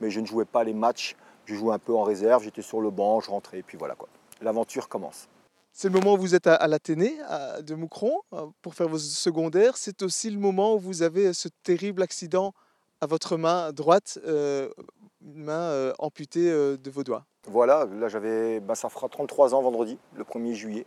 Mais 0.00 0.10
je 0.10 0.20
ne 0.20 0.26
jouais 0.26 0.46
pas 0.46 0.64
les 0.64 0.72
matchs, 0.72 1.14
je 1.44 1.54
jouais 1.54 1.74
un 1.74 1.78
peu 1.78 1.94
en 1.94 2.04
réserve, 2.04 2.42
j'étais 2.42 2.62
sur 2.62 2.80
le 2.80 2.90
banc, 2.90 3.20
je 3.20 3.30
rentrais, 3.30 3.58
et 3.58 3.62
puis 3.62 3.76
voilà 3.76 3.94
quoi. 3.94 4.08
L'aventure 4.40 4.88
commence. 4.88 5.28
C'est 5.74 5.88
le 5.88 5.98
moment 5.98 6.14
où 6.14 6.18
vous 6.18 6.34
êtes 6.34 6.46
à, 6.46 6.66
l'Athénée 6.68 7.16
de 7.62 7.74
Moucron 7.74 8.20
euh, 8.34 8.46
pour 8.60 8.74
faire 8.74 8.88
vos 8.88 8.98
secondaires. 8.98 9.78
C'est 9.78 10.02
aussi 10.02 10.30
le 10.30 10.38
moment 10.38 10.74
où 10.74 10.78
vous 10.78 11.02
avez 11.02 11.32
ce 11.32 11.48
terrible 11.62 12.02
accident 12.02 12.52
à 13.00 13.06
votre 13.06 13.38
main 13.38 13.72
droite, 13.72 14.18
euh, 14.26 14.68
une 15.24 15.44
main 15.44 15.52
euh, 15.52 15.92
amputée 15.98 16.50
de 16.50 16.90
vos 16.90 17.02
doigts. 17.04 17.24
Voilà, 17.46 17.86
là 17.86 18.08
j'avais, 18.08 18.60
ben, 18.60 18.74
ça 18.74 18.90
fera 18.90 19.08
33 19.08 19.54
ans 19.54 19.62
vendredi, 19.62 19.98
le 20.14 20.24
1er 20.24 20.52
juillet. 20.52 20.86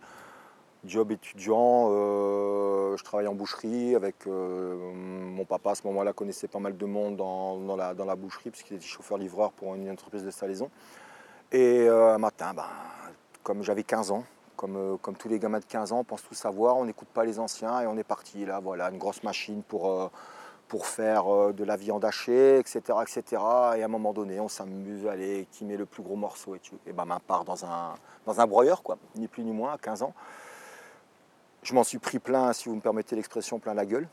Job 0.85 1.11
étudiant, 1.11 1.89
je 1.89 3.03
travaillais 3.03 3.27
en 3.27 3.33
boucherie 3.33 3.95
avec 3.95 4.27
mon 4.27 5.43
papa 5.43 5.71
à 5.71 5.75
ce 5.75 5.81
moment-là 5.87 6.13
connaissait 6.13 6.47
pas 6.47 6.59
mal 6.59 6.77
de 6.77 6.85
monde 6.85 7.17
dans, 7.17 7.75
la, 7.75 7.95
dans 7.95 8.05
la, 8.05 8.15
boucherie 8.15 8.51
puisqu'il 8.51 8.75
était 8.75 8.85
chauffeur-livreur 8.85 9.51
pour 9.51 9.73
une 9.73 9.89
entreprise 9.89 10.23
de 10.23 10.29
salaison. 10.29 10.69
Et 11.51 11.87
un 11.87 12.19
matin, 12.19 12.53
ben, 12.53 12.67
comme 13.41 13.63
j'avais 13.63 13.81
15 13.81 14.11
ans, 14.11 14.25
euh, 14.63 14.97
comme, 14.97 15.15
tous 15.15 15.29
les 15.29 15.39
gamins 15.39 15.59
de 15.59 15.65
15 15.65 15.91
ans, 15.91 15.99
on 15.99 16.03
pense 16.03 16.23
tout 16.23 16.33
savoir, 16.33 16.77
on 16.77 16.85
n'écoute 16.85 17.07
pas 17.07 17.23
les 17.23 17.39
anciens 17.39 17.81
et 17.81 17.87
on 17.87 17.97
est 17.97 18.03
parti. 18.03 18.45
Là, 18.45 18.59
voilà, 18.59 18.89
une 18.89 18.97
grosse 18.97 19.23
machine 19.23 19.63
pour, 19.63 19.89
euh, 19.89 20.09
faire 20.83 21.33
euh, 21.33 21.53
de 21.53 21.63
la 21.63 21.77
viande 21.77 22.03
hachée, 22.03 22.59
etc., 22.59 22.81
etc. 23.01 23.23
Et 23.77 23.81
à 23.81 23.85
un 23.85 23.87
moment 23.87 24.11
donné, 24.11 24.41
on 24.41 24.49
s'amuse, 24.49 25.07
allez, 25.07 25.47
qui 25.51 25.63
met 25.63 25.77
le 25.77 25.85
plus 25.85 26.03
gros 26.03 26.17
morceau 26.17 26.53
et 26.55 26.59
tu 26.59 26.73
Et 26.85 26.91
ben, 26.91 27.05
part 27.25 27.45
dans 27.45 27.63
un, 27.65 27.95
dans 28.25 28.47
broyeur, 28.47 28.83
quoi, 28.83 28.97
ni 29.15 29.29
plus 29.29 29.43
ni 29.43 29.53
moins, 29.53 29.73
à 29.73 29.77
15 29.77 30.03
ans. 30.03 30.13
Je 31.63 31.73
m'en 31.73 31.85
suis 31.85 31.97
pris 31.97 32.19
plein, 32.19 32.51
si 32.51 32.67
vous 32.67 32.75
me 32.75 32.81
permettez 32.81 33.15
l'expression, 33.15 33.57
plein 33.59 33.73
la 33.73 33.85
gueule, 33.85 34.07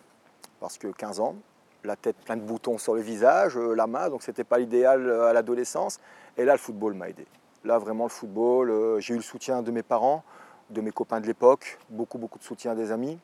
parce 0.61 0.79
que 0.79 0.87
15 0.87 1.19
ans, 1.19 1.35
la 1.83 1.97
tête 1.97 2.17
plein 2.25 2.37
de 2.37 2.43
boutons 2.43 2.79
sur 2.79 2.95
le 2.95 3.01
visage, 3.01 3.57
la 3.57 3.89
main, 3.89 4.09
donc 4.09 4.23
c'était 4.23 4.45
pas 4.45 4.59
l'idéal 4.59 5.11
à 5.11 5.33
l'adolescence. 5.33 5.99
Et 6.37 6.45
là, 6.45 6.53
le 6.53 6.59
football 6.59 6.95
m'a 6.95 7.09
aidé. 7.09 7.27
Là, 7.65 7.79
vraiment, 7.79 8.05
le 8.05 8.11
football, 8.11 8.71
euh, 8.71 8.99
j'ai 8.99 9.15
eu 9.15 9.17
le 9.17 9.23
soutien 9.23 9.63
de 9.63 9.71
mes 9.71 9.85
parents, 9.85 10.25
de 10.71 10.81
mes 10.81 10.91
copains 10.91 11.21
de 11.21 11.27
l'époque, 11.27 11.79
beaucoup, 11.89 12.19
beaucoup 12.19 12.39
de 12.39 12.45
soutien 12.45 12.75
des 12.75 12.91
amis. 12.91 13.19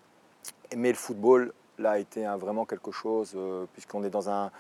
Mais 0.77 0.91
le 0.91 0.97
football, 0.97 1.53
là, 1.79 1.93
a 1.93 1.99
été 1.99 2.25
vraiment 2.39 2.65
quelque 2.65 2.93
chose, 2.93 3.33
euh, 3.35 3.67
puisqu'on 3.73 4.05
est 4.05 4.11
dans 4.11 4.31
un, 4.31 4.51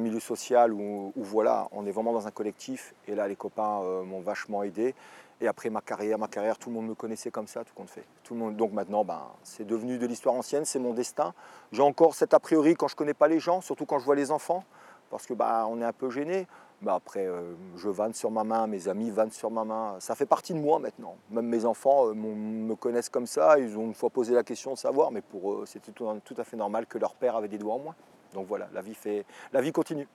milieu 0.00 0.20
social 0.20 0.72
où, 0.72 1.12
voilà, 1.16 1.68
on 1.72 1.84
est 1.84 1.90
vraiment 1.90 2.14
dans 2.14 2.26
un 2.26 2.30
collectif. 2.30 2.94
Et 3.06 3.14
là, 3.14 3.28
les 3.28 3.36
copains 3.36 3.82
euh, 3.82 4.04
m'ont 4.04 4.20
vachement 4.20 4.62
aidé. 4.62 4.94
Et 5.40 5.48
après 5.48 5.68
ma 5.68 5.80
carrière, 5.82 6.16
ma 6.18 6.28
carrière, 6.28 6.56
tout 6.56 6.70
le 6.70 6.76
monde 6.76 6.86
me 6.86 6.94
connaissait 6.94 7.30
comme 7.30 7.48
ça, 7.48 7.64
tout 7.64 7.74
compte 7.74 7.90
fait. 7.90 8.04
Le 8.30 8.36
monde, 8.36 8.56
donc 8.56 8.72
maintenant, 8.72 9.04
ben, 9.04 9.20
c'est 9.42 9.66
devenu 9.66 9.98
de 9.98 10.06
l'histoire 10.06 10.34
ancienne, 10.34 10.64
c'est 10.64 10.78
mon 10.78 10.94
destin. 10.94 11.34
J'ai 11.72 11.82
encore 11.82 12.14
cet 12.14 12.32
a 12.32 12.40
priori 12.40 12.76
quand 12.76 12.88
je 12.88 12.94
ne 12.94 12.98
connais 12.98 13.14
pas 13.14 13.28
les 13.28 13.40
gens, 13.40 13.60
surtout 13.60 13.84
quand 13.84 13.98
je 13.98 14.04
vois 14.04 14.14
les 14.14 14.30
enfants, 14.30 14.64
parce 15.10 15.26
que 15.26 15.34
on 15.34 15.80
est 15.80 15.84
un 15.84 15.92
peu 15.92 16.08
gêné. 16.08 16.46
Bah, 16.84 16.96
après, 16.96 17.26
euh, 17.26 17.54
je 17.78 17.88
vanne 17.88 18.12
sur 18.12 18.30
ma 18.30 18.44
main, 18.44 18.66
mes 18.66 18.88
amis 18.88 19.10
vannent 19.10 19.30
sur 19.30 19.50
ma 19.50 19.64
main. 19.64 19.96
Ça 20.00 20.14
fait 20.14 20.26
partie 20.26 20.52
de 20.52 20.58
moi 20.58 20.78
maintenant. 20.78 21.16
Même 21.30 21.46
mes 21.46 21.64
enfants 21.64 22.08
euh, 22.08 22.14
me 22.14 22.74
connaissent 22.74 23.08
comme 23.08 23.26
ça. 23.26 23.58
Ils 23.58 23.78
ont 23.78 23.86
une 23.86 23.94
fois 23.94 24.10
posé 24.10 24.34
la 24.34 24.42
question 24.42 24.74
de 24.74 24.78
savoir, 24.78 25.10
mais 25.10 25.22
pour 25.22 25.52
eux, 25.52 25.64
c'était 25.66 25.92
tout, 25.92 26.06
à 26.36 26.44
fait 26.44 26.58
normal 26.58 26.86
que 26.86 26.98
leur 26.98 27.14
père 27.14 27.36
avait 27.36 27.48
des 27.48 27.56
doigts 27.56 27.74
en 27.74 27.78
moins. 27.78 27.94
Donc 28.34 28.46
voilà, 28.46 28.68
la 28.74 28.82
vie, 28.82 28.94
fait, 28.94 29.24
la 29.54 29.62
vie 29.62 29.72
continue. 29.72 30.06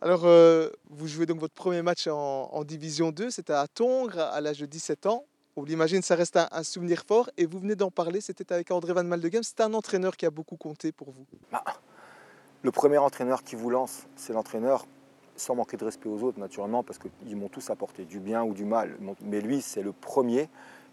Alors, 0.00 0.24
euh, 0.24 0.70
vous 0.88 1.08
jouez 1.08 1.26
donc 1.26 1.40
votre 1.40 1.54
premier 1.54 1.82
match 1.82 2.06
en, 2.06 2.62
Division 2.62 3.10
2, 3.10 3.30
c'était 3.30 3.52
à 3.52 3.66
Tongres, 3.66 4.18
à 4.18 4.40
l'âge 4.40 4.60
de 4.60 4.66
17 4.66 5.06
ans. 5.06 5.24
On 5.56 5.64
l'imagine, 5.64 6.02
ça 6.02 6.14
reste 6.14 6.36
un, 6.36 6.62
souvenir 6.62 7.02
fort. 7.08 7.28
Et 7.36 7.46
vous 7.46 7.58
venez 7.58 7.74
d'en 7.74 7.90
parler, 7.90 8.20
c'était 8.20 8.52
avec 8.52 8.70
André 8.70 8.92
Van 8.92 9.02
Maldegem. 9.02 9.42
C'est 9.42 9.60
un 9.62 9.74
entraîneur 9.74 10.16
qui 10.16 10.26
a 10.26 10.30
beaucoup 10.30 10.56
compté 10.56 10.92
pour 10.92 11.10
vous. 11.10 11.26
Bah, 11.50 11.64
le 12.62 12.70
premier 12.70 12.98
entraîneur 12.98 13.42
qui 13.42 13.56
vous 13.56 13.70
lance, 13.70 14.06
c'est 14.16 14.32
l'entraîneur 14.32 14.86
sans 15.36 15.54
manquer 15.54 15.76
de 15.76 15.84
respect 15.84 16.08
aux 16.08 16.22
autres, 16.22 16.38
naturellement, 16.38 16.82
parce 16.82 16.98
qu'ils 16.98 17.36
m'ont 17.36 17.48
tous 17.48 17.70
apporté 17.70 18.04
du 18.04 18.20
bien 18.20 18.44
ou 18.44 18.54
du 18.54 18.64
mal. 18.64 18.96
Mais 19.22 19.40
lui, 19.40 19.60
c'est 19.60 19.82
le 19.82 19.92
premier 19.92 20.48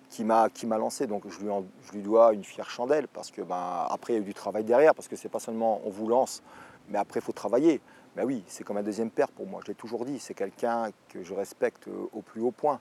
qui 0.10 0.26
m'a 0.26 0.50
lancé. 0.78 1.08
Donc 1.08 1.24
je 1.28 1.40
lui, 1.40 1.50
je 1.84 1.92
lui 1.94 2.02
dois 2.02 2.34
une 2.34 2.44
fière 2.44 2.70
chandelle, 2.70 3.08
parce 3.08 3.32
que 3.32 3.42
ben, 3.42 3.86
après, 3.90 4.14
il 4.14 4.16
y 4.18 4.20
a 4.20 4.22
eu 4.22 4.26
du 4.26 4.34
travail 4.34 4.64
derrière, 4.64 4.94
parce 4.94 5.08
que 5.08 5.16
c'est 5.16 5.30
pas 5.30 5.40
seulement 5.40 5.82
on 5.86 5.90
vous 5.90 6.08
lance, 6.08 6.44
mais 6.90 6.98
après, 6.98 7.20
il 7.20 7.24
faut 7.24 7.32
travailler. 7.32 7.82
Ben 8.16 8.26
oui, 8.26 8.44
c'est 8.48 8.66
comme 8.66 8.76
un 8.76 8.84
deuxième 8.84 9.10
père 9.10 9.30
pour 9.30 9.48
moi, 9.48 9.62
je 9.64 9.72
l'ai 9.72 9.76
toujours 9.76 10.06
dit. 10.06 10.20
C'est 10.20 10.34
quelqu'un 10.34 10.90
que 11.10 11.24
je 11.24 11.34
respecte 11.34 11.88
au 12.12 12.22
plus 12.22 12.42
haut 12.42 12.52
point. 12.52 12.80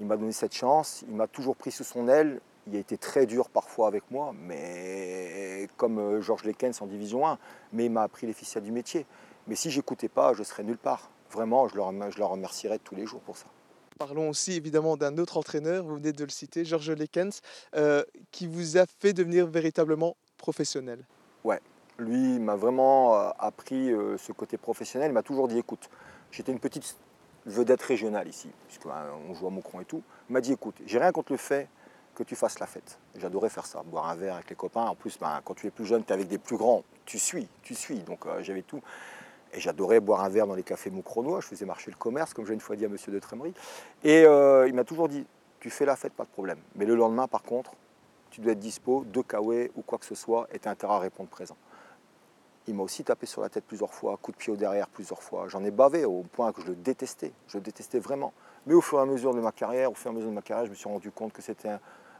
Il 0.00 0.06
m'a 0.06 0.16
donné 0.16 0.32
cette 0.32 0.54
chance, 0.54 1.04
il 1.08 1.14
m'a 1.14 1.28
toujours 1.28 1.54
pris 1.54 1.70
sous 1.70 1.84
son 1.84 2.08
aile. 2.08 2.40
Il 2.66 2.76
a 2.76 2.78
été 2.78 2.96
très 2.96 3.26
dur 3.26 3.48
parfois 3.48 3.88
avec 3.88 4.08
moi, 4.10 4.32
mais 4.46 5.68
comme 5.76 5.98
euh, 5.98 6.20
Georges 6.20 6.44
Lekens 6.44 6.80
en 6.80 6.86
Division 6.86 7.26
1, 7.26 7.38
mais 7.72 7.86
il 7.86 7.90
m'a 7.90 8.02
appris 8.02 8.26
les 8.26 8.32
ficelles 8.32 8.62
du 8.62 8.70
métier. 8.70 9.04
Mais 9.46 9.54
si 9.54 9.70
j'écoutais 9.70 10.08
pas, 10.08 10.34
je 10.34 10.42
serais 10.42 10.62
nulle 10.62 10.78
part. 10.78 11.10
Vraiment, 11.30 11.68
je 11.68 11.76
leur, 11.76 11.92
je 12.10 12.18
leur 12.18 12.30
remercierais 12.30 12.78
tous 12.78 12.94
les 12.94 13.06
jours 13.06 13.20
pour 13.20 13.36
ça. 13.36 13.46
Parlons 13.98 14.28
aussi 14.28 14.52
évidemment 14.52 14.96
d'un 14.96 15.16
autre 15.18 15.36
entraîneur, 15.36 15.84
vous 15.84 15.96
venez 15.96 16.12
de 16.12 16.24
le 16.24 16.30
citer, 16.30 16.64
Georges 16.64 16.90
Lekens, 16.90 17.40
euh, 17.76 18.02
qui 18.30 18.46
vous 18.46 18.76
a 18.76 18.84
fait 18.86 19.12
devenir 19.12 19.46
véritablement 19.46 20.16
professionnel. 20.38 21.04
Ouais, 21.44 21.60
lui 21.98 22.38
m'a 22.38 22.56
vraiment 22.56 23.16
euh, 23.16 23.30
appris 23.38 23.92
euh, 23.92 24.16
ce 24.18 24.32
côté 24.32 24.56
professionnel. 24.56 25.10
Il 25.10 25.14
m'a 25.14 25.22
toujours 25.22 25.48
dit 25.48 25.58
écoute, 25.58 25.88
j'étais 26.30 26.52
une 26.52 26.60
petite 26.60 26.96
vedette 27.46 27.82
régionale 27.82 28.28
ici, 28.28 28.48
puisqu'on 28.66 29.34
joue 29.34 29.46
à 29.46 29.50
Moucron 29.50 29.80
et 29.80 29.84
tout. 29.84 30.02
Il 30.28 30.32
m'a 30.32 30.40
dit 30.40 30.52
écoute, 30.52 30.76
j'ai 30.86 30.98
rien 30.98 31.12
contre 31.12 31.32
le 31.32 31.38
fait 31.38 31.68
que 32.14 32.22
tu 32.22 32.36
fasses 32.36 32.58
la 32.58 32.66
fête. 32.66 32.98
J'adorais 33.16 33.48
faire 33.48 33.66
ça, 33.66 33.82
boire 33.82 34.08
un 34.08 34.14
verre 34.14 34.34
avec 34.34 34.50
les 34.50 34.56
copains. 34.56 34.84
En 34.84 34.94
plus, 34.94 35.18
ben, 35.18 35.40
quand 35.44 35.54
tu 35.54 35.66
es 35.66 35.70
plus 35.70 35.86
jeune, 35.86 36.04
tu 36.04 36.10
es 36.10 36.12
avec 36.12 36.28
des 36.28 36.38
plus 36.38 36.56
grands, 36.56 36.84
tu 37.04 37.18
suis, 37.18 37.48
tu 37.62 37.74
suis. 37.74 38.00
Donc 38.00 38.26
euh, 38.26 38.42
j'avais 38.42 38.62
tout. 38.62 38.82
Et 39.52 39.60
j'adorais 39.60 40.00
boire 40.00 40.22
un 40.22 40.28
verre 40.28 40.46
dans 40.46 40.54
les 40.54 40.62
cafés 40.62 40.90
moucronois. 40.90 41.40
Je 41.40 41.46
faisais 41.46 41.66
marcher 41.66 41.90
le 41.90 41.96
commerce, 41.96 42.32
comme 42.32 42.46
j'ai 42.46 42.54
une 42.54 42.60
fois 42.60 42.76
dit 42.76 42.84
à 42.84 42.88
monsieur 42.88 43.12
de 43.12 43.18
Trémery. 43.18 43.52
Et 44.02 44.24
euh, 44.24 44.66
il 44.66 44.74
m'a 44.74 44.84
toujours 44.84 45.08
dit, 45.08 45.26
tu 45.60 45.70
fais 45.70 45.84
la 45.84 45.96
fête, 45.96 46.12
pas 46.14 46.24
de 46.24 46.30
problème. 46.30 46.58
Mais 46.74 46.86
le 46.86 46.94
lendemain, 46.94 47.28
par 47.28 47.42
contre, 47.42 47.72
tu 48.30 48.40
dois 48.40 48.52
être 48.52 48.58
dispo, 48.58 49.04
de 49.06 49.20
kawaii 49.20 49.70
ou 49.76 49.82
quoi 49.82 49.98
que 49.98 50.06
ce 50.06 50.14
soit, 50.14 50.48
et 50.52 50.58
tu 50.58 50.66
as 50.66 50.70
intérêt 50.70 50.94
à 50.94 50.98
répondre 50.98 51.28
présent. 51.28 51.56
Il 52.66 52.74
m'a 52.74 52.82
aussi 52.82 53.04
tapé 53.04 53.26
sur 53.26 53.42
la 53.42 53.48
tête 53.48 53.64
plusieurs 53.64 53.92
fois, 53.92 54.16
coup 54.16 54.32
de 54.32 54.36
pied 54.36 54.52
au 54.52 54.56
derrière 54.56 54.88
plusieurs 54.88 55.22
fois. 55.22 55.48
J'en 55.48 55.62
ai 55.64 55.70
bavé 55.70 56.04
au 56.04 56.22
point 56.22 56.52
que 56.52 56.62
je 56.62 56.68
le 56.68 56.76
détestais. 56.76 57.32
Je 57.48 57.58
le 57.58 57.62
détestais 57.62 57.98
vraiment. 57.98 58.32
Mais 58.66 58.74
au 58.74 58.80
fur 58.80 58.98
et 58.98 59.02
à 59.02 59.06
mesure 59.06 59.34
de 59.34 59.40
ma 59.40 59.52
carrière, 59.52 59.90
au 59.90 59.94
fur 59.94 60.10
et 60.10 60.14
à 60.14 60.16
mesure 60.16 60.30
de 60.30 60.34
ma 60.34 60.42
carrière, 60.42 60.66
je 60.66 60.70
me 60.70 60.76
suis 60.76 60.88
rendu 60.88 61.10
compte 61.10 61.32
que 61.32 61.42
c'était 61.42 61.76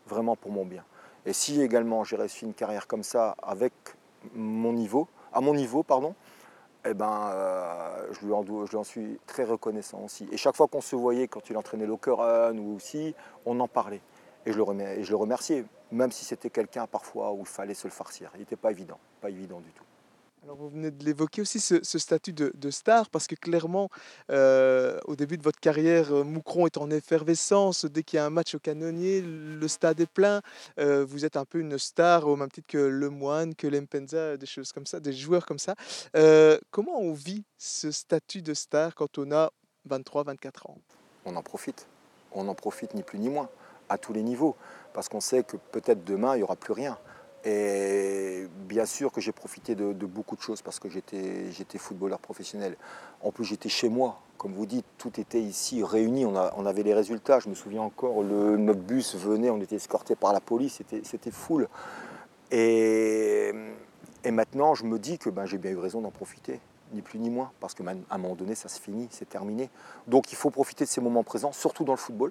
vraiment 0.06 0.36
pour 0.36 0.50
mon 0.50 0.64
bien. 0.64 0.84
Et 1.24 1.32
si 1.32 1.62
également 1.62 2.02
j'ai 2.02 2.16
réussi 2.16 2.44
une 2.44 2.54
carrière 2.54 2.86
comme 2.86 3.04
ça 3.04 3.36
avec 3.42 3.72
mon 4.34 4.72
niveau, 4.72 5.08
à 5.32 5.40
mon 5.40 5.54
niveau, 5.54 5.82
pardon, 5.82 6.14
eh 6.84 6.94
ben, 6.94 7.30
euh, 7.32 8.12
je, 8.12 8.26
lui 8.26 8.32
en, 8.32 8.84
suis 8.84 9.18
très 9.26 9.44
reconnaissant 9.44 10.00
aussi. 10.04 10.28
Et 10.32 10.36
chaque 10.36 10.56
fois 10.56 10.66
qu'on 10.66 10.80
se 10.80 10.96
voyait, 10.96 11.28
quand 11.28 11.48
il 11.48 11.56
entraînait 11.56 11.86
Lokeren 11.86 12.58
ou 12.58 12.76
aussi, 12.76 13.14
on 13.46 13.58
en 13.60 13.68
parlait. 13.68 14.00
Et 14.46 14.52
je 14.52 14.58
le, 14.58 14.80
et 14.80 15.04
je 15.04 15.10
le 15.10 15.16
remerciais, 15.16 15.64
même 15.92 16.10
si 16.10 16.24
c'était 16.24 16.50
quelqu'un 16.50 16.86
parfois 16.86 17.32
où 17.32 17.40
il 17.40 17.46
fallait 17.46 17.74
se 17.74 17.86
le 17.86 17.92
farcir. 17.92 18.30
Il 18.34 18.40
n'était 18.40 18.56
pas 18.56 18.72
évident, 18.72 18.98
pas 19.20 19.30
évident 19.30 19.60
du 19.60 19.70
tout. 19.70 19.84
Alors 20.44 20.56
vous 20.56 20.70
venez 20.70 20.90
de 20.90 21.04
l'évoquer 21.04 21.40
aussi, 21.40 21.60
ce, 21.60 21.80
statut 21.98 22.32
de, 22.32 22.70
star, 22.70 23.08
parce 23.10 23.28
que 23.28 23.36
clairement, 23.36 23.88
euh, 24.28 24.98
au 25.04 25.14
début 25.14 25.38
de 25.38 25.42
votre 25.42 25.60
carrière, 25.60 26.12
euh, 26.12 26.24
Moucron 26.24 26.66
est 26.66 26.78
en 26.78 26.90
effervescence. 26.90 27.84
Dès 27.84 28.02
qu'il 28.02 28.16
y 28.16 28.20
a 28.20 28.26
un 28.26 28.30
match 28.30 28.56
au 28.56 28.58
canonnier, 28.58 29.22
le 29.22 29.68
stade 29.68 30.00
est 30.00 30.10
plein. 30.10 30.40
Euh, 30.80 31.04
vous 31.04 31.24
êtes 31.24 31.36
un 31.36 31.44
peu 31.44 31.60
une 31.60 31.78
star, 31.78 32.26
au 32.26 32.34
même 32.34 32.50
titre 32.50 32.66
que 32.66 32.78
Le 32.78 33.08
Moine, 33.08 33.54
que 33.54 33.68
l'Empenza, 33.68 34.36
des 34.36 34.46
choses 34.46 34.72
comme 34.72 34.84
ça, 34.84 34.98
des 34.98 35.12
joueurs 35.12 35.46
comme 35.46 35.60
ça. 35.60 35.76
comment 36.72 36.98
on 36.98 37.12
vit 37.12 37.44
ce 37.56 37.92
statut 37.92 38.42
de 38.42 38.54
star 38.54 38.96
quand 38.96 39.18
on 39.18 39.30
a 39.30 39.52
23, 39.84 40.24
24 40.24 40.70
ans? 40.70 40.78
On 41.24 41.36
en 41.36 41.42
profite. 41.42 41.86
On 42.32 42.48
en 42.48 42.54
profite 42.54 42.94
ni 42.94 43.04
plus 43.04 43.20
ni 43.20 43.28
moins, 43.28 43.48
à 43.88 43.96
tous 43.96 44.12
les 44.12 44.24
niveaux, 44.24 44.56
parce 44.92 45.08
qu'on 45.08 45.20
sait 45.20 45.44
que 45.44 45.56
peut-être 45.70 46.02
demain, 46.04 46.34
il 46.34 46.38
n'y 46.38 46.42
aura 46.42 46.56
plus 46.56 46.72
rien. 46.72 46.98
Et 47.44 48.46
bien 48.68 48.86
sûr 48.86 49.10
que 49.10 49.20
j'ai 49.20 49.32
profité 49.32 49.74
de, 49.74 49.92
beaucoup 50.06 50.36
de 50.36 50.40
choses 50.40 50.62
parce 50.62 50.78
que 50.78 50.88
j'étais 50.88 51.78
footballeur 51.78 52.18
professionnel. 52.18 52.76
En 53.22 53.32
plus, 53.32 53.44
j'étais 53.44 53.68
chez 53.68 53.88
moi. 53.88 54.20
Comme 54.38 54.54
vous 54.54 54.66
dites, 54.66 54.86
tout 54.98 55.20
était 55.20 55.40
ici 55.40 55.82
réuni. 55.82 56.24
On, 56.24 56.66
avait 56.66 56.82
les 56.82 56.94
résultats. 56.94 57.40
Je 57.40 57.48
me 57.48 57.54
souviens 57.54 57.82
encore, 57.82 58.22
le, 58.22 58.56
notre 58.56 58.80
bus 58.80 59.14
venait, 59.16 59.50
on 59.50 59.60
était 59.60 59.76
escorté 59.76 60.14
par 60.14 60.32
la 60.32 60.40
police. 60.40 60.82
C'était 61.02 61.30
full. 61.30 61.68
Et, 62.52 63.52
maintenant, 64.30 64.74
je 64.74 64.84
me 64.84 64.98
dis 64.98 65.18
que 65.18 65.30
ben, 65.30 65.46
j'ai 65.46 65.58
bien 65.58 65.72
eu 65.72 65.78
raison 65.78 66.00
d'en 66.00 66.10
profiter, 66.10 66.60
ni 66.92 67.02
plus 67.02 67.18
ni 67.18 67.30
moins. 67.30 67.50
Parce 67.58 67.74
qu'à 67.74 67.84
un 68.10 68.18
moment 68.18 68.36
donné, 68.36 68.54
ça 68.54 68.68
se 68.68 68.80
finit, 68.80 69.08
c'est 69.10 69.28
terminé. 69.28 69.68
Donc 70.06 70.30
il 70.32 70.36
faut 70.36 70.50
profiter 70.50 70.84
de 70.84 70.90
ces 70.90 71.00
moments 71.00 71.24
présents, 71.24 71.52
surtout 71.52 71.82
dans 71.82 71.94
le 71.94 71.98
football. 71.98 72.30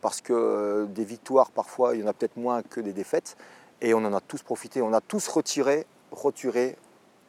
Parce 0.00 0.20
que 0.22 0.32
euh, 0.32 0.86
des 0.86 1.04
victoires, 1.04 1.50
parfois, 1.50 1.94
il 1.94 2.00
y 2.00 2.04
en 2.04 2.06
a 2.06 2.14
peut-être 2.14 2.38
moins 2.38 2.62
que 2.62 2.80
des 2.80 2.94
défaites. 2.94 3.36
Et 3.82 3.94
on 3.94 3.98
en 3.98 4.12
a 4.12 4.20
tous 4.20 4.42
profité, 4.42 4.82
on 4.82 4.92
a 4.92 5.00
tous 5.00 5.28
retiré, 5.28 5.86
retiré 6.10 6.76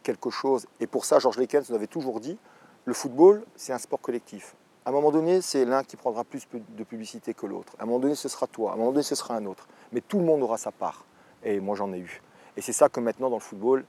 quelque 0.03 0.29
chose. 0.29 0.65
Et 0.79 0.88
pour 0.88 1.05
ça, 1.05 1.20
Georges 1.20 1.38
Lekens 1.38 1.70
nous 1.70 1.75
avait 1.75 1.88
toujours 1.88 2.20
dit, 2.20 2.38
le 2.86 2.93
football, 2.93 3.43
c'est 3.55 3.74
un 3.74 3.77
sport 3.77 4.01
collectif. 4.01 4.55
À 4.84 4.89
un 4.89 4.93
moment 4.93 5.12
donné, 5.12 5.41
c'est 5.41 5.63
l'un 5.63 5.84
qui 5.84 5.96
prendra 5.96 6.24
plus 6.24 6.48
de 6.51 6.84
publicité 6.84 7.34
que 7.34 7.46
l'autre. 7.46 7.74
À 7.79 7.84
un 7.84 7.86
moment 7.86 8.00
donné, 8.00 8.15
ce 8.15 8.27
sera 8.27 8.48
toi. 8.48 8.72
À 8.72 8.74
un 8.74 8.77
moment 8.77 8.91
donné, 8.91 9.03
ce 9.03 9.15
sera 9.15 9.36
un 9.36 9.46
autre. 9.46 9.67
Mais 9.91 10.01
tout 10.01 10.17
le 10.17 10.25
monde 10.25 10.41
aura 10.41 10.58
sa 10.58 10.72
part. 10.72 11.05
Et 11.43 11.60
moi, 11.60 11.75
j'en 11.75 11.93
ai 11.93 12.00
eu. 12.00 12.22
Et 12.58 12.62
c'est 12.62 12.74
ça 12.74 12.89
que 12.89 13.00
maintenant, 13.00 13.29
dans 13.29 13.38
le 13.38 13.41
football, 13.41 13.86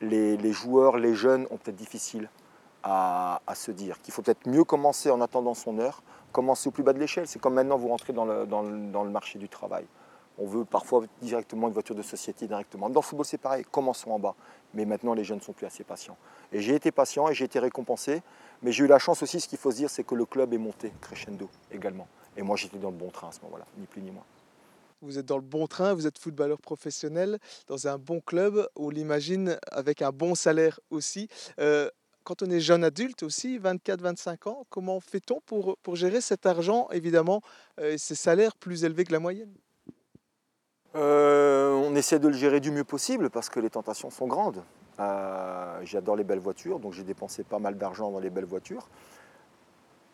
les, 0.00 0.52
joueurs, 0.52 0.98
les 0.98 1.14
jeunes 1.14 1.46
ont 1.50 1.56
peut-être 1.56 1.76
difficile 1.76 2.30
à, 2.84 3.40
se 3.54 3.72
dire. 3.72 4.00
Qu'il 4.00 4.14
faut 4.14 4.22
peut-être 4.22 4.48
mieux 4.48 4.62
commencer 4.62 5.10
en 5.10 5.20
attendant 5.20 5.54
son 5.54 5.80
heure, 5.80 6.02
commencer 6.30 6.68
au 6.68 6.72
plus 6.72 6.84
bas 6.84 6.92
de 6.92 7.00
l'échelle. 7.00 7.26
C'est 7.26 7.40
comme 7.40 7.54
maintenant, 7.54 7.76
vous 7.76 7.88
rentrez 7.88 8.12
dans 8.12 8.24
le 8.24 9.10
marché 9.10 9.40
du 9.40 9.48
travail. 9.48 9.84
On 10.38 10.46
veut 10.46 10.64
parfois 10.64 11.04
directement 11.22 11.68
une 11.68 11.72
voiture 11.72 11.94
de 11.94 12.02
société 12.02 12.46
directement. 12.46 12.90
Dans 12.90 13.00
le 13.00 13.04
football, 13.04 13.24
c'est 13.24 13.38
pareil, 13.38 13.64
commençons 13.70 14.10
en 14.10 14.18
bas. 14.18 14.34
Mais 14.74 14.84
maintenant, 14.84 15.14
les 15.14 15.24
jeunes 15.24 15.38
ne 15.38 15.42
sont 15.42 15.52
plus 15.52 15.66
assez 15.66 15.84
patients. 15.84 16.16
Et 16.52 16.60
j'ai 16.60 16.74
été 16.74 16.92
patient 16.92 17.28
et 17.28 17.34
j'ai 17.34 17.44
été 17.44 17.58
récompensé. 17.58 18.22
Mais 18.62 18.72
j'ai 18.72 18.84
eu 18.84 18.86
la 18.86 18.98
chance 18.98 19.22
aussi, 19.22 19.40
ce 19.40 19.48
qu'il 19.48 19.58
faut 19.58 19.70
se 19.70 19.76
dire, 19.76 19.90
c'est 19.90 20.04
que 20.04 20.14
le 20.14 20.26
club 20.26 20.52
est 20.52 20.58
monté 20.58 20.92
crescendo 21.00 21.48
également. 21.72 22.08
Et 22.36 22.42
moi, 22.42 22.56
j'étais 22.56 22.78
dans 22.78 22.90
le 22.90 22.96
bon 22.96 23.10
train 23.10 23.28
à 23.28 23.32
ce 23.32 23.40
moment-là, 23.42 23.64
ni 23.78 23.86
plus 23.86 24.02
ni 24.02 24.10
moins. 24.10 24.24
Vous 25.02 25.18
êtes 25.18 25.26
dans 25.26 25.36
le 25.36 25.42
bon 25.42 25.66
train, 25.66 25.94
vous 25.94 26.06
êtes 26.06 26.18
footballeur 26.18 26.58
professionnel, 26.60 27.38
dans 27.66 27.86
un 27.86 27.98
bon 27.98 28.20
club, 28.20 28.66
on 28.76 28.88
l'imagine 28.88 29.58
avec 29.70 30.02
un 30.02 30.10
bon 30.10 30.34
salaire 30.34 30.80
aussi. 30.90 31.28
Euh, 31.60 31.90
quand 32.24 32.42
on 32.42 32.50
est 32.50 32.60
jeune 32.60 32.82
adulte 32.82 33.22
aussi, 33.22 33.58
24-25 33.58 34.48
ans, 34.48 34.66
comment 34.68 34.98
fait-on 35.00 35.40
pour, 35.40 35.96
gérer 35.96 36.20
cet 36.20 36.44
argent, 36.44 36.88
évidemment, 36.90 37.40
euh, 37.78 37.92
et 37.92 37.98
ces 37.98 38.14
salaires 38.14 38.56
plus 38.56 38.84
élevés 38.84 39.04
que 39.04 39.12
la 39.12 39.20
moyenne? 39.20 39.54
Euh, 40.94 41.74
on 41.74 41.94
essaie 41.94 42.18
de 42.18 42.28
le 42.28 42.34
gérer 42.34 42.60
du 42.60 42.70
mieux 42.70 42.84
possible 42.84 43.30
parce 43.30 43.48
que 43.48 43.60
les 43.60 43.70
tentations 43.70 44.10
sont 44.10 44.26
grandes. 44.26 44.62
Euh, 44.98 45.80
j'adore 45.82 46.16
les 46.16 46.24
belles 46.24 46.38
voitures, 46.38 46.78
donc 46.78 46.94
j'ai 46.94 47.02
dépensé 47.02 47.42
pas 47.42 47.58
mal 47.58 47.76
d'argent 47.76 48.10
dans 48.10 48.18
les 48.18 48.30
belles 48.30 48.46
voitures. 48.46 48.88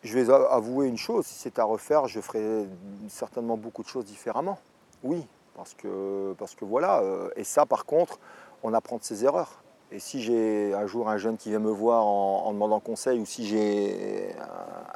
Je 0.03 0.17
vais 0.17 0.29
avouer 0.29 0.87
une 0.87 0.97
chose, 0.97 1.25
si 1.25 1.35
c'est 1.35 1.59
à 1.59 1.63
refaire, 1.63 2.07
je 2.07 2.19
ferai 2.19 2.65
certainement 3.07 3.55
beaucoup 3.55 3.83
de 3.83 3.87
choses 3.87 4.03
différemment. 4.03 4.59
Oui, 5.01 5.25
parce 5.55 5.73
que, 5.75 6.35
voilà. 6.61 6.99
Euh, 6.99 7.29
et 7.37 7.45
ça, 7.45 7.65
par 7.65 7.85
contre, 7.85 8.19
on 8.63 8.73
apprend 8.73 8.97
de 8.97 9.03
ses 9.03 9.23
erreurs. 9.23 9.63
Et 9.93 9.99
si 9.99 10.21
j'ai 10.21 10.73
un 10.73 10.87
jour 10.87 11.07
un 11.07 11.17
jeune 11.17 11.37
qui 11.37 11.49
vient 11.49 11.59
me 11.59 11.71
voir 11.71 12.05
en, 12.05 12.51
demandant 12.51 12.81
conseil, 12.81 13.19
ou 13.19 13.25
si 13.25 13.45
j'ai 13.45 14.35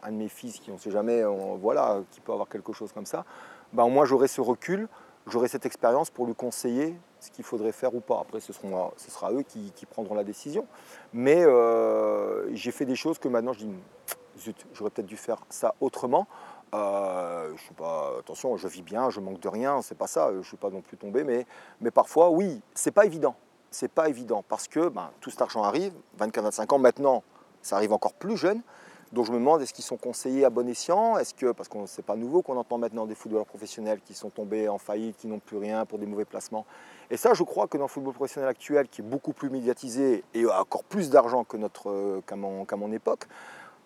un, 0.03 0.11
de 0.11 0.17
mes 0.17 0.27
fils 0.27 0.59
qui, 0.59 0.71
on 0.71 0.73
ne 0.73 0.79
sait 0.79 0.91
jamais, 0.91 1.23
voilà, 1.61 1.99
qui 2.11 2.19
peut 2.19 2.33
avoir 2.33 2.49
quelque 2.49 2.73
chose 2.73 2.91
comme 2.91 3.05
ça, 3.05 3.23
ben, 3.73 3.87
moins 3.87 4.05
j'aurai 4.05 4.27
ce 4.27 4.41
recul 4.41 4.89
j'aurai 5.27 5.47
cette 5.47 5.65
expérience 5.65 6.09
pour 6.09 6.25
lui 6.25 6.35
conseiller 6.35 6.95
ce 7.19 7.31
qu'il 7.31 7.43
faudrait 7.43 7.71
faire 7.71 7.93
ou 7.95 7.99
pas. 7.99 8.19
Après, 8.21 8.39
ce, 8.39 8.53
sera 8.53 9.31
eux 9.31 9.43
qui, 9.43 9.85
prendront 9.89 10.15
la 10.15 10.23
décision. 10.23 10.65
Mais 11.13 11.43
euh, 11.43 12.53
j'ai 12.55 12.71
fait 12.71 12.85
des 12.85 12.95
choses 12.95 13.19
que 13.19 13.27
maintenant 13.27 13.53
je 13.53 13.59
dis, 13.59 13.69
zut, 14.39 14.65
j'aurais 14.73 14.89
peut-être 14.89 15.07
dû 15.07 15.17
faire 15.17 15.37
ça 15.49 15.75
autrement. 15.81 16.27
Euh, 16.73 17.53
je 17.55 17.61
suis 17.61 17.73
pas, 17.73 18.13
attention, 18.19 18.57
je 18.57 18.67
vis 18.67 18.81
bien, 18.81 19.09
je 19.09 19.19
manque 19.19 19.39
de 19.39 19.47
rien, 19.47 19.81
c'est 19.81 19.97
pas 19.97 20.07
ça, 20.07 20.31
je 20.41 20.47
suis 20.47 20.57
pas 20.57 20.69
non 20.69 20.81
plus 20.81 20.97
tombé, 20.97 21.23
mais, 21.23 21.45
mais 21.79 21.91
parfois, 21.91 22.29
oui, 22.29 22.61
c'est 22.73 22.91
pas 22.91 23.05
évident. 23.05 23.35
C'est 23.71 23.91
pas 23.91 24.09
évident 24.09 24.43
parce 24.47 24.67
que 24.67 24.89
ben, 24.89 25.11
tout 25.21 25.29
cet 25.29 25.41
argent 25.41 25.63
arrive, 25.63 25.93
24-25 26.19 26.73
ans 26.73 26.79
maintenant, 26.79 27.23
ça 27.61 27.75
arrive 27.75 27.93
encore 27.93 28.13
plus 28.13 28.37
jeune. 28.37 28.61
Donc 29.13 29.25
je 29.25 29.31
me 29.31 29.37
demande, 29.37 29.61
est-ce 29.61 29.73
qu'ils 29.73 29.85
sont 29.85 29.95
conseillés 29.95 30.43
à 30.43 30.49
bon 30.49 30.67
escient? 30.67 31.17
Est-ce 31.17 31.33
que, 31.33 31.53
parce 31.53 31.69
que 31.69 31.77
c'est 31.85 32.05
pas 32.05 32.17
nouveau 32.17 32.41
qu'on 32.41 32.57
entend 32.57 32.77
maintenant 32.77 33.05
des 33.05 33.15
footballeurs 33.15 33.45
professionnels 33.45 34.01
qui 34.01 34.13
sont 34.13 34.29
tombés 34.29 34.67
en 34.67 34.77
faillite, 34.77 35.15
qui 35.17 35.27
n'ont 35.27 35.39
plus 35.39 35.57
rien 35.57 35.85
pour 35.85 35.97
des 35.97 36.05
mauvais 36.05 36.25
placements. 36.25 36.65
Et 37.09 37.15
ça, 37.15 37.33
je 37.33 37.43
crois 37.43 37.67
que 37.67 37.77
dans 37.77 37.85
le 37.85 37.89
football 37.89 38.13
professionnel 38.13 38.49
actuel, 38.49 38.89
qui 38.89 38.99
est 38.99 39.05
beaucoup 39.05 39.31
plus 39.31 39.49
médiatisé 39.49 40.25
et 40.33 40.43
a 40.45 40.61
encore 40.61 40.83
plus 40.83 41.09
d'argent 41.09 41.45
que 41.45 41.55
notre, 41.55 42.21
qu'à 42.27 42.35
mon, 42.35 42.91
époque, 42.91 43.27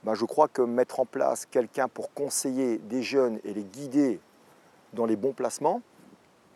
ben 0.03 0.15
je 0.15 0.25
crois 0.25 0.47
que 0.47 0.63
mettre 0.63 0.99
en 0.99 1.05
place 1.05 1.45
quelqu'un 1.45 1.87
pour 1.87 2.11
conseiller 2.13 2.79
des 2.79 3.03
jeunes 3.03 3.39
et 3.43 3.53
les 3.53 3.63
guider 3.63 4.19
dans 4.93 5.05
les 5.05 5.15
bons 5.15 5.33
placements, 5.33 5.81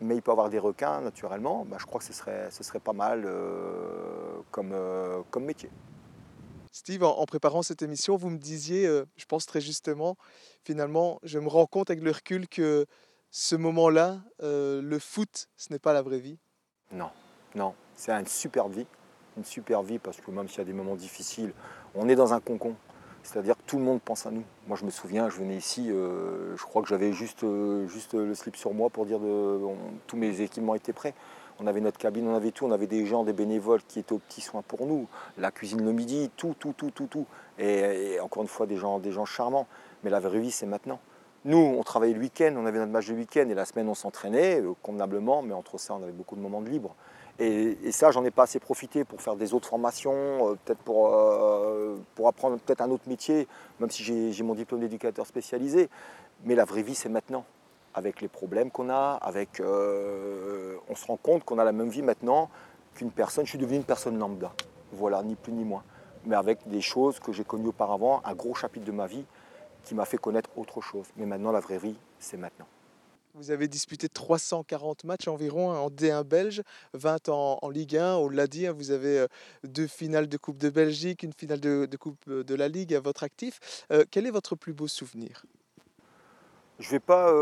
mais 0.00 0.16
il 0.16 0.22
peut 0.22 0.32
avoir 0.32 0.50
des 0.50 0.58
requins 0.58 1.00
naturellement, 1.00 1.64
ben 1.68 1.78
je 1.78 1.86
crois 1.86 2.00
que 2.00 2.04
ce 2.04 2.12
serait, 2.12 2.80
pas 2.80 2.92
mal 2.92 3.22
euh, 3.24 4.40
euh, 4.58 5.20
comme 5.30 5.44
métier. 5.44 5.70
Steve, 6.76 7.04
en, 7.04 7.24
préparant 7.24 7.62
cette 7.62 7.80
émission, 7.80 8.16
vous 8.16 8.28
me 8.28 8.36
disiez, 8.36 8.86
euh, 8.86 9.06
je 9.16 9.24
pense 9.24 9.46
très 9.46 9.62
justement, 9.62 10.18
finalement, 10.62 11.18
je 11.22 11.38
me 11.38 11.48
rends 11.48 11.64
compte 11.64 11.88
avec 11.88 12.04
le 12.04 12.10
recul 12.10 12.46
que 12.48 12.84
ce 13.30 13.56
moment-là, 13.56 14.20
euh, 14.42 14.82
le 14.82 14.98
foot, 14.98 15.48
ce 15.56 15.72
n'est 15.72 15.78
pas 15.78 15.94
la 15.94 16.02
vraie 16.02 16.18
vie. 16.18 16.38
Non, 16.92 17.08
non, 17.54 17.74
c'est 17.94 18.12
une 18.12 18.26
super 18.26 18.68
vie, 18.68 18.86
une 19.38 19.44
super 19.46 19.82
vie 19.82 19.98
parce 19.98 20.20
que 20.20 20.30
même 20.30 20.48
s'il 20.48 20.58
y 20.58 20.60
a 20.60 20.64
des 20.64 20.74
moments 20.74 20.96
difficiles, 20.96 21.54
on 21.94 22.10
est 22.10 22.14
dans 22.14 22.34
un 22.34 22.40
concon. 22.40 22.76
C'est-à-dire 23.22 23.56
que 23.56 23.62
tout 23.66 23.78
le 23.78 23.82
monde 23.82 24.02
pense 24.02 24.26
à 24.26 24.30
nous. 24.30 24.44
Moi, 24.66 24.76
je 24.76 24.84
me 24.84 24.90
souviens, 24.90 25.30
je 25.30 25.38
venais 25.38 25.56
ici, 25.56 25.90
euh, 25.90 26.54
je 26.58 26.62
crois 26.62 26.82
que 26.82 26.88
j'avais 26.88 27.14
juste, 27.14 27.46
juste 27.88 28.12
le 28.12 28.34
slip 28.34 28.54
sur 28.54 28.74
moi 28.74 28.90
pour 28.90 29.06
dire 29.06 29.18
que 29.18 29.60
tous 30.06 30.18
mes 30.18 30.42
équipements 30.42 30.74
étaient 30.74 30.92
prêts. 30.92 31.14
On 31.58 31.66
avait 31.66 31.80
notre 31.80 31.98
cabine, 31.98 32.28
on 32.28 32.34
avait 32.34 32.50
tout, 32.50 32.66
on 32.66 32.72
avait 32.72 32.86
des 32.86 33.06
gens, 33.06 33.24
des 33.24 33.32
bénévoles 33.32 33.82
qui 33.82 33.98
étaient 33.98 34.12
aux 34.12 34.18
petits 34.18 34.42
soins 34.42 34.62
pour 34.62 34.86
nous, 34.86 35.06
la 35.38 35.50
cuisine 35.50 35.84
le 35.84 35.92
midi, 35.92 36.30
tout, 36.36 36.54
tout, 36.58 36.74
tout, 36.76 36.90
tout, 36.90 37.06
tout. 37.06 37.26
Et, 37.58 38.20
encore 38.20 38.42
une 38.42 38.48
fois, 38.48 38.66
des 38.66 38.76
gens, 38.76 38.98
des 38.98 39.12
gens 39.12 39.24
charmants. 39.24 39.66
Mais 40.04 40.10
la 40.10 40.20
vraie 40.20 40.40
vie, 40.40 40.50
c'est 40.50 40.66
maintenant. 40.66 41.00
Nous, 41.46 41.56
on 41.56 41.82
travaillait 41.82 42.14
le 42.14 42.20
week-end, 42.20 42.54
on 42.56 42.66
avait 42.66 42.78
notre 42.78 42.92
match 42.92 43.06
de 43.08 43.14
week-end, 43.14 43.48
et 43.48 43.54
la 43.54 43.64
semaine, 43.64 43.88
on 43.88 43.94
s'entraînait 43.94 44.60
euh, 44.60 44.74
convenablement, 44.82 45.42
mais 45.42 45.54
entre 45.54 45.78
ça, 45.78 45.94
on 45.94 46.02
avait 46.02 46.12
beaucoup 46.12 46.36
de 46.36 46.40
moments 46.40 46.60
de 46.60 46.68
libre. 46.68 46.94
Et, 47.38 47.92
ça, 47.92 48.10
j'en 48.10 48.24
ai 48.24 48.30
pas 48.30 48.44
assez 48.44 48.58
profité 48.58 49.04
pour 49.04 49.22
faire 49.22 49.36
des 49.36 49.54
autres 49.54 49.68
formations, 49.68 50.12
euh, 50.50 50.54
peut-être 50.64 50.80
pour, 50.80 51.14
euh, 51.14 51.96
pour 52.14 52.28
apprendre 52.28 52.58
peut-être 52.58 52.80
un 52.80 52.90
autre 52.90 53.08
métier, 53.08 53.46
même 53.80 53.90
si 53.90 54.02
j'ai 54.32 54.42
mon 54.42 54.54
diplôme 54.54 54.80
d'éducateur 54.80 55.26
spécialisé. 55.26 55.88
Mais 56.44 56.54
la 56.54 56.64
vraie 56.64 56.82
vie, 56.82 56.94
c'est 56.94 57.08
maintenant 57.08 57.44
avec 57.96 58.20
les 58.20 58.28
problèmes 58.28 58.70
qu'on 58.70 58.90
a, 58.90 59.18
avec, 59.22 59.58
euh, 59.58 60.76
on 60.88 60.94
se 60.94 61.06
rend 61.06 61.16
compte 61.16 61.44
qu'on 61.44 61.58
a 61.58 61.64
la 61.64 61.72
même 61.72 61.88
vie 61.88 62.02
maintenant 62.02 62.50
qu'une 62.94 63.10
personne. 63.10 63.46
Je 63.46 63.50
suis 63.50 63.58
devenu 63.58 63.78
une 63.78 63.84
personne 63.84 64.18
lambda, 64.18 64.52
voilà, 64.92 65.22
ni 65.22 65.34
plus 65.34 65.52
ni 65.52 65.64
moins. 65.64 65.82
Mais 66.26 66.36
avec 66.36 66.68
des 66.68 66.82
choses 66.82 67.18
que 67.18 67.32
j'ai 67.32 67.44
connues 67.44 67.68
auparavant, 67.68 68.20
un 68.24 68.34
gros 68.34 68.54
chapitre 68.54 68.84
de 68.84 68.92
ma 68.92 69.06
vie 69.06 69.24
qui 69.82 69.94
m'a 69.94 70.04
fait 70.04 70.18
connaître 70.18 70.50
autre 70.58 70.82
chose. 70.82 71.06
Mais 71.16 71.24
maintenant, 71.24 71.52
la 71.52 71.60
vraie 71.60 71.78
vie, 71.78 71.96
c'est 72.18 72.36
maintenant. 72.36 72.66
Vous 73.32 73.50
avez 73.50 73.66
disputé 73.66 74.10
340 74.10 75.04
matchs 75.04 75.28
environ 75.28 75.72
hein, 75.72 75.78
en 75.78 75.88
D1 75.88 76.22
belge, 76.22 76.62
20 76.92 77.30
en, 77.30 77.70
Ligue 77.70 77.96
1. 77.96 78.16
On 78.16 78.28
l'a 78.28 78.46
dit, 78.46 78.66
hein, 78.66 78.72
vous 78.72 78.90
avez 78.90 79.20
euh, 79.20 79.26
deux 79.64 79.86
finales 79.86 80.28
de 80.28 80.36
Coupe 80.36 80.58
de 80.58 80.68
Belgique, 80.68 81.22
une 81.22 81.32
finale 81.32 81.60
de, 81.60 81.96
Coupe 81.98 82.18
euh, 82.28 82.44
de 82.44 82.54
la 82.54 82.68
Ligue 82.68 82.94
à 82.94 83.00
votre 83.00 83.22
actif. 83.22 83.86
Quel 84.10 84.26
est 84.26 84.30
votre 84.30 84.54
plus 84.54 84.74
beau 84.74 84.86
souvenir? 84.86 85.44
Je 86.78 86.86
ne 86.86 86.90
vais 86.90 87.00
pas 87.00 87.32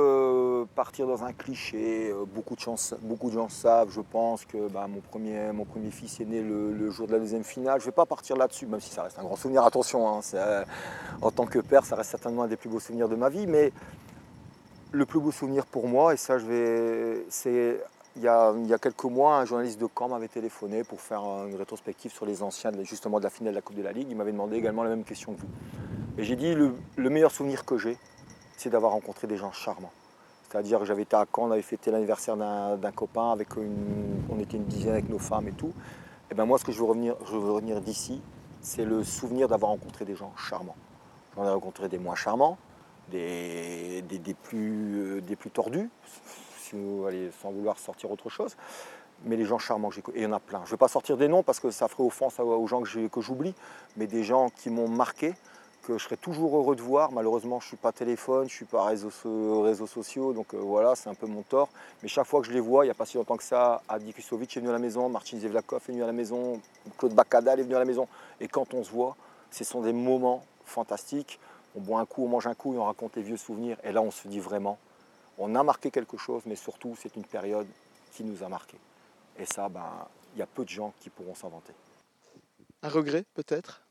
partir 0.75 1.07
dans 1.07 1.25
un 1.25 1.33
cliché. 1.33 2.13
Beaucoup 2.35 2.55
de, 2.55 2.61
gens, 2.61 2.77
beaucoup 3.03 3.29
de 3.29 3.35
gens 3.35 3.49
savent, 3.49 3.91
je 3.91 4.01
pense, 4.01 4.45
que 4.45 4.69
bah, 4.69 4.87
mon, 4.89 5.01
premier, 5.01 5.53
mon 5.53 5.65
premier 5.65 5.91
fils 5.91 6.21
est 6.21 6.25
né 6.25 6.41
le, 6.41 6.91
jour 6.91 7.07
de 7.07 7.13
la 7.13 7.19
deuxième 7.19 7.45
finale. 7.45 7.81
Je 7.81 7.87
ne 7.87 7.91
vais 7.91 7.95
pas 7.95 8.07
partir 8.07 8.37
là-dessus, 8.37 8.67
même 8.67 8.81
si 8.81 8.91
ça 8.91 9.03
reste 9.03 9.19
un 9.19 9.25
grand 9.25 9.37
souvenir. 9.37 9.65
Attention, 9.65 10.09
hein, 10.09 10.21
en 11.21 11.31
tant 11.31 11.47
que 11.47 11.59
père, 11.59 11.85
ça 11.85 11.97
reste 11.97 12.11
certainement 12.11 12.45
un 12.45 12.49
des 12.49 12.57
plus 12.57 12.69
beaux 12.69 12.81
souvenirs 12.81 13.09
de 13.09 13.17
ma 13.17 13.29
vie. 13.29 13.47
Mais 13.47 13.73
le 14.93 15.05
plus 15.05 15.19
beau 15.19 15.33
souvenir 15.33 15.67
pour 15.67 15.89
moi, 15.89 16.15
et 16.15 16.17
ça 16.17 16.39
je 16.39 16.47
vais. 16.47 17.27
C'est 17.29 17.81
il 18.17 18.23
y, 18.23 18.29
a, 18.29 18.79
quelques 18.81 19.05
mois, 19.05 19.39
un 19.39 19.45
journaliste 19.45 19.81
de 19.81 19.89
Caen 19.99 20.09
m'avait 20.09 20.29
téléphoné 20.29 20.85
pour 20.85 21.01
faire 21.01 21.23
une 21.49 21.57
rétrospective 21.57 22.13
sur 22.13 22.27
les 22.27 22.45
anciens, 22.45 22.71
justement 22.85 23.19
de 23.19 23.25
la 23.25 23.31
finale 23.31 23.55
de 23.55 23.59
la 23.59 23.63
Coupe 23.63 23.77
de 23.77 23.83
la 23.83 23.91
Ligue. 23.91 24.07
Il 24.09 24.17
m'avait 24.17 24.31
demandé 24.31 24.57
également 24.57 24.85
la 24.85 24.91
même 24.91 25.03
question 25.03 25.35
que 25.35 25.41
vous. 25.41 25.49
Et 26.17 26.23
j'ai 26.23 26.37
dit 26.37 26.55
le, 26.55 27.11
meilleur 27.11 27.33
souvenir 27.33 27.65
que 27.65 27.77
j'ai, 27.77 27.99
c'est 28.57 28.71
d'avoir 28.71 28.93
rencontré 28.93 29.27
des 29.27 29.37
gens 29.37 29.53
charmants. 29.53 29.93
C'est-à-dire 30.49 30.79
que 30.79 30.85
j'avais 30.85 31.03
été 31.03 31.17
à 31.17 31.27
Caen, 31.35 31.49
on 31.49 31.51
avait 31.51 31.63
fêté 31.63 31.91
l'anniversaire 31.91 32.37
d'un 32.37 32.93
copain, 32.93 33.33
avec 33.33 33.57
une, 33.57 34.23
on 34.31 34.39
était 34.39 34.57
une 34.57 34.67
dizaine 34.67 34.93
avec 34.93 35.09
nos 35.09 35.19
femmes 35.19 35.49
et 35.49 35.53
tout. 35.53 35.73
Et 36.31 36.35
ben 36.35 36.45
moi, 36.45 36.59
ce 36.59 36.65
que 36.65 36.73
je 36.73 36.79
veux 36.79 36.85
revenir, 36.85 37.17
je 37.27 37.37
veux 37.37 37.51
revenir 37.51 37.81
d'ici, 37.81 38.23
c'est 38.61 38.85
le 38.85 39.03
souvenir 39.05 39.49
d'avoir 39.49 39.73
rencontré 39.73 40.05
des 40.05 40.15
gens 40.15 40.33
charmants. 40.37 40.77
J'en 41.37 41.45
ai 41.45 41.51
rencontré 41.51 41.89
des 41.89 41.99
moins 41.99 42.15
charmants, 42.15 42.57
des, 43.11 44.03
des, 44.03 44.35
plus, 44.35 45.17
euh, 45.17 45.21
des 45.21 45.37
plus 45.37 45.51
tordus, 45.51 45.91
sans 46.71 47.51
vouloir 47.51 47.79
sortir 47.79 48.11
autre 48.11 48.31
chose. 48.31 48.57
Mais 49.25 49.37
les 49.37 49.45
gens 49.45 49.59
charmants 49.59 49.89
que 49.89 49.97
j'ai 49.97 50.03
et 50.15 50.21
il 50.21 50.23
y 50.23 50.27
en 50.27 50.33
a 50.33 50.41
plein. 50.41 50.61
Je 50.61 50.69
ne 50.69 50.71
vais 50.71 50.77
pas 50.77 50.89
sortir 50.89 51.17
des 51.17 51.29
noms 51.29 51.43
parce 51.43 51.61
que 51.61 51.71
ça 51.71 51.89
ferait 51.89 52.05
offense 52.05 52.39
aux 52.41 52.67
gens 52.67 52.83
que 52.83 53.21
j'oublie, 53.21 53.55
mais 53.97 54.07
des 54.07 54.25
gens 54.25 54.51
qui 54.51 54.71
m'ont 54.71 54.89
marqué, 54.89 55.35
que 55.87 55.99
je 55.99 56.05
serais 56.05 56.17
toujours 56.17 56.57
heureux 56.57 56.77
de 56.77 56.83
voir. 56.83 57.13
Malheureusement, 57.13 57.61
je 57.61 57.67
ne 57.67 57.69
suis 57.69 57.77
pas 57.77 57.93
téléphone, 57.93 58.49
je 58.49 58.55
ne 58.55 58.57
suis 58.57 58.65
pas 58.65 58.85
réseaux, 58.85 59.11
réseaux 59.63 59.87
sociaux, 59.87 60.33
donc 60.33 60.55
euh, 60.55 60.59
voilà, 60.59 60.95
c'est 60.95 61.09
un 61.09 61.15
peu 61.15 61.27
mon 61.27 61.43
tort. 61.43 61.69
Mais 62.03 62.09
chaque 62.09 62.27
fois 62.27 62.41
que 62.41 62.47
je 62.47 62.53
les 62.53 62.61
vois, 62.61 62.85
il 62.85 62.89
n'y 62.89 62.93
a 62.93 62.95
pas 62.95 63.07
si 63.07 63.17
longtemps 63.17 63.37
que 63.37 63.45
ça, 63.45 63.83
Adi 63.89 64.13
Kusovic 64.13 64.57
est 64.57 64.61
venu 64.61 64.71
à 64.71 64.73
la 64.73 64.79
maison, 64.79 65.09
Martin 65.09 65.39
Zevlakov 65.39 65.83
est 65.89 65.93
venu 65.93 66.03
à 66.03 66.07
la 66.07 66.13
maison, 66.13 66.61
Claude 66.99 67.15
Bacadal 67.15 67.61
est 67.61 67.65
venu 67.65 67.77
à 67.77 67.81
la 67.81 67.85
maison. 67.85 68.09
Et 68.41 68.49
quand 68.49 68.75
on 68.75 68.83
se 68.83 68.91
voit, 68.91 69.17
ce 69.51 69.65
sont 69.65 69.83
des 69.83 69.93
moments 69.93 70.45
fantastiques 70.65 71.39
on 71.75 71.81
boit 71.81 72.01
un 72.01 72.07
coup, 72.07 72.25
on 72.25 72.29
mange 72.29 72.47
un 72.47 72.55
coup 72.55 72.75
et 72.75 72.79
on 72.79 72.85
raconte 72.85 73.17
les 73.17 73.23
vieux 73.23 73.37
souvenirs. 73.37 73.77
Et 73.85 73.93
là, 73.93 74.01
on 74.01 74.11
se 74.11 74.29
dit 74.29 74.41
vraiment, 74.41 74.79
on 75.39 75.55
a 75.55 75.63
marqué 75.63 75.91
quelque 75.91 76.17
chose, 76.17 76.43
mais 76.47 76.57
surtout, 76.57 76.97
c'est 77.01 77.17
une 77.17 77.25
période 77.25 77.67
qui 78.13 78.25
nous 78.25 78.43
a 78.43 78.49
marqué. 78.49 78.77
Et 79.39 79.45
ça, 79.45 79.69
ben, 79.69 80.07
il 80.35 80.39
y 80.39 80.43
a 80.43 80.47
peu 80.47 80.65
de 80.65 80.69
gens 80.69 80.93
qui 81.01 81.11
pourront 81.11 81.35
s'en 81.35 81.49
vanter. 81.49 81.73
Un 82.83 82.89
regret, 82.89 83.25
peut-être? 83.35 83.83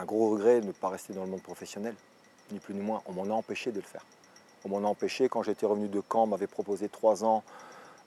Un 0.00 0.04
gros 0.04 0.30
regret 0.30 0.60
de 0.60 0.66
ne 0.66 0.72
pas 0.72 0.88
rester 0.88 1.12
dans 1.12 1.24
le 1.24 1.30
monde 1.30 1.42
professionnel, 1.42 1.94
ni 2.52 2.58
plus 2.58 2.74
ni 2.74 2.80
moins. 2.80 3.02
On 3.06 3.12
m'en 3.12 3.24
a 3.24 3.36
empêché 3.36 3.70
de 3.70 3.76
le 3.76 3.86
faire. 3.86 4.04
On 4.64 4.70
m'en 4.70 4.78
a 4.78 4.90
empêché 4.90 5.28
quand 5.28 5.42
j'étais 5.42 5.66
revenu 5.66 5.88
de 5.88 6.02
Caen, 6.10 6.22
on 6.22 6.26
m'avait 6.26 6.46
proposé 6.46 6.88
trois 6.88 7.24
ans 7.24 7.42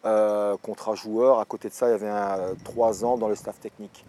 euh, 0.06 0.58
contrat 0.58 0.96
joueur. 0.96 1.40
À 1.40 1.46
côté 1.46 1.70
de 1.70 1.74
ça, 1.74 1.88
il 1.88 1.92
y 1.92 1.94
avait 1.94 2.10
un, 2.10 2.56
trois 2.64 3.06
ans 3.06 3.18
dans 3.18 3.28
le 3.28 3.36
staff 3.36 3.60
technique. 3.60 4.06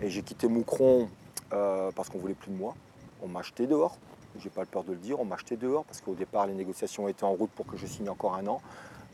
Et 0.00 0.10
j'ai 0.10 0.22
quitté 0.22 0.46
Moucron 0.46 1.08
euh, 1.52 1.90
parce 1.94 2.08
qu'on 2.08 2.18
voulait 2.18 2.34
plus 2.34 2.52
de 2.52 2.56
moi 2.56 2.74
on 3.22 3.28
m'a 3.28 3.40
acheté 3.40 3.66
dehors. 3.66 3.96
J'ai 4.38 4.50
pas 4.50 4.64
peur 4.64 4.84
de 4.84 4.92
le 4.92 4.98
dire, 4.98 5.18
on 5.20 5.24
m'a 5.24 5.34
acheté 5.34 5.56
dehors 5.56 5.84
parce 5.84 6.00
qu'au 6.00 6.14
départ 6.14 6.46
les 6.46 6.54
négociations 6.54 7.08
étaient 7.08 7.24
en 7.24 7.32
route 7.32 7.50
pour 7.50 7.66
que 7.66 7.76
je 7.76 7.86
signe 7.86 8.08
encore 8.08 8.34
un 8.34 8.46
an. 8.46 8.60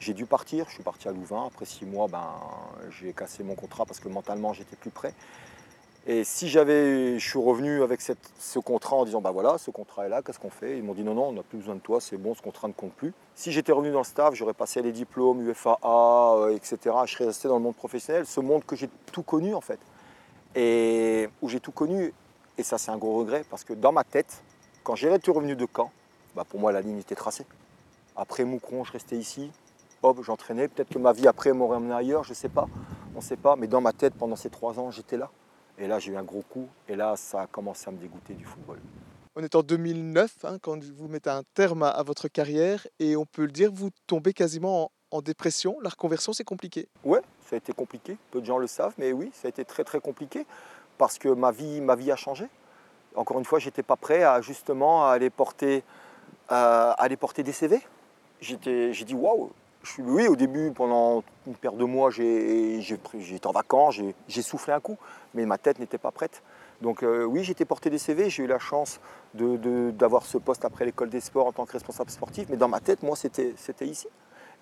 J'ai 0.01 0.13
dû 0.13 0.27
partir, 0.27 0.67
je 0.69 0.75
suis 0.75 0.83
parti 0.83 1.09
à 1.09 1.13
Louvain. 1.13 1.47
Après 1.47 1.65
six 1.65 1.87
mois, 1.87 2.09
ben, 2.09 2.27
j'ai 2.91 3.13
cassé 3.13 3.43
mon 3.43 3.55
contrat 3.55 3.87
parce 3.87 4.01
que 4.01 4.09
mentalement 4.09 4.53
j'étais 4.53 4.77
plus 4.77 4.91
prêt. 4.91 5.15
Et 6.07 6.23
si 6.23 6.49
j'avais, 6.49 7.19
je 7.19 7.27
suis 7.27 7.39
revenu 7.39 7.83
avec 7.83 8.01
ce 8.03 8.59
contrat 8.59 8.97
en 8.97 9.05
disant 9.07 9.23
bah 9.23 9.31
voilà, 9.31 9.57
ce 9.57 9.71
contrat 9.71 10.05
est 10.05 10.11
là, 10.11 10.21
qu'est-ce 10.21 10.39
qu'on 10.39 10.51
fait? 10.51 10.77
Ils 10.77 10.85
m'ont 10.85 10.93
dit 10.93 11.03
non 11.03 11.15
non, 11.15 11.29
on 11.29 11.33
n'a 11.33 11.43
plus 11.43 11.59
besoin 11.59 11.77
de 11.77 11.81
toi, 11.81 11.99
c'est 12.01 12.19
bon, 12.19 12.35
ce 12.35 12.43
contrat 12.43 12.69
ne 12.69 12.75
compte 12.75 12.93
plus. 12.93 13.15
Si 13.35 13.53
j'étais 13.53 13.73
revenu 13.73 13.91
dans 13.91 14.01
le 14.01 14.05
staff, 14.05 14.35
j'aurais 14.35 14.53
passé 14.53 14.83
les 14.83 14.93
diplômes 14.93 15.49
UFAA, 15.49 15.79
euh, 15.83 16.55
etc. 16.55 16.95
Je 17.07 17.13
serais 17.13 17.25
resté 17.25 17.49
dans 17.49 17.57
le 17.57 17.63
monde 17.63 17.75
professionnel, 17.75 18.27
ce 18.27 18.41
monde 18.41 18.65
que 18.67 18.77
j'ai 18.77 18.91
tout 19.13 19.23
connu 19.23 19.55
en 19.55 19.63
fait, 19.63 19.81
et 20.55 21.31
où 21.41 21.49
j'ai 21.49 21.61
tout 21.61 21.73
connu 21.73 22.13
et 22.57 22.63
ça, 22.63 22.79
c'est 22.79 22.91
un 22.91 22.99
gros 22.99 23.19
regret 23.19 23.45
parce 23.51 23.65
que 23.65 23.73
dans 23.73 23.91
ma 23.91 24.05
tête, 24.05 24.43
quand 24.85 24.95
j'ai 24.95 25.13
été 25.13 25.31
revenu 25.31 25.57
de 25.57 25.67
Caen, 25.75 25.91
bah 26.37 26.45
pour 26.49 26.61
moi, 26.61 26.71
la 26.71 26.81
ligne 26.81 26.99
était 26.99 27.15
tracée. 27.15 27.47
Après 28.17 28.45
Moucron, 28.45 28.85
je 28.85 28.93
restais 28.93 29.17
ici. 29.17 29.51
Hop, 30.03 30.23
j'entraînais. 30.23 30.69
Peut-être 30.69 30.91
que 30.91 30.99
ma 30.99 31.13
vie 31.13 31.27
après 31.27 31.53
m'aurait 31.53 31.79
emmené 31.79 31.95
ailleurs, 31.95 32.23
je 32.23 32.31
ne 32.31 32.35
sais 32.35 32.49
pas. 32.49 32.69
On 33.15 33.19
ne 33.19 33.23
sait 33.23 33.37
pas. 33.37 33.57
Mais 33.57 33.67
dans 33.67 33.81
ma 33.81 33.93
tête, 33.93 34.15
pendant 34.15 34.37
ces 34.37 34.51
trois 34.51 34.79
ans, 34.79 34.91
j'étais 34.91 35.17
là. 35.17 35.31
Et 35.79 35.87
là, 35.87 35.99
j'ai 35.99 36.13
eu 36.13 36.17
un 36.17 36.23
gros 36.23 36.43
coup. 36.43 36.69
Et 36.89 36.97
là, 36.97 37.17
ça 37.17 37.43
a 37.43 37.47
commencé 37.47 37.89
à 37.89 37.93
me 37.93 37.99
dégoûter 37.99 38.35
du 38.35 38.45
football. 38.45 38.79
On 39.37 39.43
est 39.43 39.55
en 39.57 39.63
2009, 39.63 40.45
hein, 40.45 40.59
quand 40.63 40.83
vous 40.83 41.09
mettez 41.09 41.31
un 41.31 41.43
terme 41.55 41.83
à, 41.83 42.03
votre 42.05 42.29
carrière. 42.29 42.87
Et 43.01 43.17
on 43.17 43.27
peut 43.27 43.43
le 43.43 43.51
dire, 43.51 43.71
vous 43.73 43.91
tombez 44.07 44.33
quasiment 44.33 44.85
en, 44.85 44.91
en 45.11 45.23
dépression. 45.23 45.77
La 45.83 45.91
reconversion, 45.91 46.33
c'est 46.33 46.45
compliqué. 46.45 46.89
Ouais, 47.05 47.21
ça 47.49 47.57
a 47.57 47.59
été 47.59 47.73
compliqué. 47.73 48.17
Peu 48.31 48.41
de 48.41 48.47
gens 48.47 48.59
le 48.59 48.69
savent. 48.69 48.95
Mais 48.99 49.13
oui, 49.13 49.31
ça 49.33 49.47
a 49.47 49.49
été 49.49 49.65
très, 49.65 49.83
très 49.83 50.01
compliqué 50.01 50.47
parce 50.99 51.19
que 51.19 51.29
ma 51.29 51.51
vie, 51.51 51.81
ma 51.81 51.97
vie 51.97 52.13
a 52.13 52.17
changé. 52.17 52.47
Encore 53.17 53.39
une 53.39 53.45
fois, 53.45 53.59
je 53.59 53.67
n'étais 53.67 53.83
pas 53.83 53.97
prêt 53.97 54.23
à 54.23 54.41
justement 54.41 55.09
aller 55.09 55.31
porter, 55.31 55.83
euh, 56.51 56.93
aller 56.99 57.17
porter 57.17 57.43
des 57.43 57.53
CV. 57.53 57.81
J'ai 58.41 58.57
dit 58.57 59.15
waouh. 59.15 59.51
Oui, 59.99 60.29
au 60.29 60.37
début, 60.37 60.73
pendant 60.73 61.23
une 61.47 61.55
paire 61.55 61.75
de 61.75 61.85
mois, 61.85 62.11
j'étais 62.11 63.47
en 63.47 63.53
vacances, 63.53 64.01
j'ai 64.29 64.43
soufflé 64.43 64.73
un 64.73 64.81
coup, 64.81 64.97
mais 65.35 65.45
ma 65.45 65.59
tête 65.59 65.79
n'était 65.79 65.99
pas 65.99 66.11
prête. 66.11 66.43
Donc 66.81 67.03
euh, 67.03 67.25
oui, 67.25 67.45
j'étais 67.45 67.65
porté 67.65 67.91
des 67.91 67.99
CV, 67.99 68.31
j'ai 68.31 68.45
eu 68.45 68.47
la 68.47 68.59
chance 68.59 69.01
d'avoir 69.35 70.25
ce 70.25 70.39
poste 70.39 70.65
après 70.65 70.85
l'école 70.85 71.11
des 71.11 71.21
sports 71.21 71.47
en 71.47 71.53
tant 71.53 71.67
que 71.67 71.73
responsable 71.73 72.11
sportif, 72.11 72.49
mais 72.49 72.57
dans 72.57 72.69
ma 72.69 72.81
tête, 72.81 73.03
moi, 73.03 73.17
c'était 73.17 73.87
ici. 73.87 74.09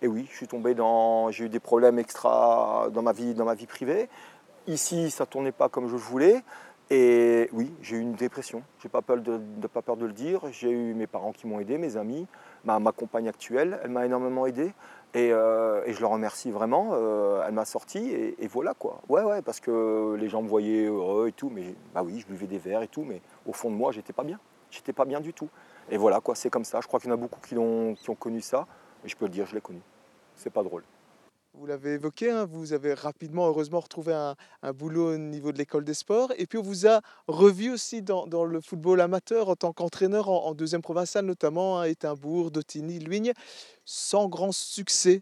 Et 0.03 0.09
oui, 0.09 0.27
je 0.31 0.37
suis 0.37 0.49
tombé 0.49 0.75
dans, 0.75 1.31
j'ai 1.31 1.45
eu 1.45 1.49
des 1.49 1.61
problèmes 1.61 1.99
extra 1.99 2.89
dans 2.93 3.03
ma 3.03 3.13
vie, 3.13 3.35
dans 3.35 3.45
ma 3.45 3.55
vie 3.55 3.67
privée. 3.67 4.09
Ici, 4.67 5.11
ça 5.11 5.25
ne 5.25 5.29
tournait 5.29 5.53
pas 5.53 5.69
comme 5.69 5.89
je 5.89 5.97
voulais. 5.97 6.43
Et 6.91 7.49
oui, 7.53 7.73
j'ai 7.81 7.97
eu 7.97 8.01
une 8.01 8.13
dépression. 8.13 8.63
Je 8.81 8.87
n'ai 8.87 8.91
pas, 8.91 9.01
pas 9.01 9.83
peur 9.83 9.97
de 9.97 10.07
le 10.07 10.13
dire. 10.13 10.43
J'ai 10.51 10.71
eu 10.71 10.93
mes 10.93 11.07
parents 11.07 11.33
qui 11.33 11.47
m'ont 11.47 11.59
aidé, 11.59 11.79
mes 11.79 11.97
amis, 11.97 12.27
ma, 12.65 12.81
compagne 12.93 13.29
actuelle, 13.29 13.81
elle 13.83 13.91
m'a 13.91 14.05
énormément 14.05 14.45
aidé. 14.45 14.73
Et, 15.14 15.33
euh, 15.33 15.83
je 15.92 16.01
le 16.01 16.07
remercie 16.07 16.51
vraiment. 16.51 16.90
Euh, 16.92 17.44
elle 17.46 17.55
m'a 17.55 17.64
sorti 17.64 18.11
et, 18.11 18.46
voilà 18.46 18.75
quoi. 18.75 19.01
Ouais, 19.09 19.22
ouais, 19.22 19.42
parce 19.42 19.61
que 19.61 20.16
les 20.18 20.29
gens 20.29 20.42
me 20.42 20.48
voyaient 20.48 20.87
heureux 20.87 21.29
et 21.29 21.33
tout. 21.33 21.51
Mais 21.51 21.75
bah 21.94 22.03
oui, 22.03 22.20
je 22.20 22.27
buvais 22.27 22.46
des 22.46 22.59
verres 22.59 22.83
et 22.83 22.88
tout. 22.88 23.05
Mais 23.05 23.20
au 23.46 23.53
fond 23.53 23.70
de 23.70 23.77
moi, 23.77 23.92
j'étais 23.92 24.12
pas 24.12 24.25
bien. 24.25 24.38
J'étais 24.70 24.92
pas 24.92 25.05
bien 25.05 25.20
du 25.20 25.35
tout. 25.35 25.48
Et 25.90 25.96
voilà 25.96 26.20
quoi, 26.20 26.35
c'est 26.35 26.51
comme 26.51 26.64
ça. 26.64 26.81
Je 26.81 26.87
crois 26.87 26.98
qu'il 26.98 27.11
y 27.11 27.12
en 27.12 27.14
a 27.14 27.18
beaucoup 27.18 27.40
qui, 27.40 27.59
ont, 27.59 27.94
qui 27.94 28.09
ont 28.09 28.14
connu 28.14 28.40
ça. 28.40 28.66
Et 29.05 29.09
je 29.09 29.16
peux 29.16 29.27
le 29.27 29.31
dire, 29.31 29.46
je 29.46 29.55
l'ai 29.55 29.61
connu. 29.61 29.81
C'est 30.35 30.51
pas 30.51 30.62
drôle. 30.62 30.85
Vous 31.55 31.67
l'avez 31.67 31.93
évoqué, 31.93 32.31
hein, 32.31 32.47
vous 32.47 32.73
avez 32.73 32.95
rapidement, 32.95 33.47
heureusement, 33.47 33.81
retrouvé 33.81 34.15
un, 34.15 34.73
boulot 34.73 35.12
au 35.12 35.19
niveau 35.19 35.53
de 35.53 35.59
l'école 35.59 35.85
des 35.85 35.93
sports. 35.93 36.33
Et 36.38 36.47
puis, 36.47 36.57
on 36.57 36.62
vous 36.62 36.87
a 36.87 37.03
revu 37.29 37.71
aussi 37.71 38.01
dans, 38.01 38.45
le 38.47 38.61
football 38.62 39.03
amateur 39.03 39.51
en 39.51 39.55
tant 39.55 39.75
qu'entraîneur 39.75 40.31
en, 40.31 40.55
deuxième 40.55 40.81
provinciale, 40.81 41.27
notamment 41.27 41.79
à 41.79 41.88
Étainbourg, 41.88 42.51
Dotigny, 42.51 43.01
Luigne, 43.01 43.33
sans 43.85 44.29
grand 44.29 44.51
succès. 44.51 45.21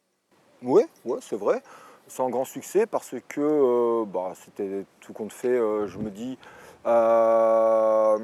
Oui, 0.62 0.82
ouais, 1.04 1.18
c'est 1.20 1.36
vrai. 1.36 1.64
Sans 2.06 2.30
grand 2.30 2.44
succès 2.44 2.86
parce 2.86 3.16
que 3.28 3.40
euh, 3.40 4.04
bah, 4.04 4.32
c'était 4.36 4.84
tout 5.00 5.12
compte 5.12 5.32
fait, 5.32 5.48
euh, 5.48 5.88
je 5.88 5.98
me 5.98 6.10
dis, 6.10 6.38
euh, 6.86 8.18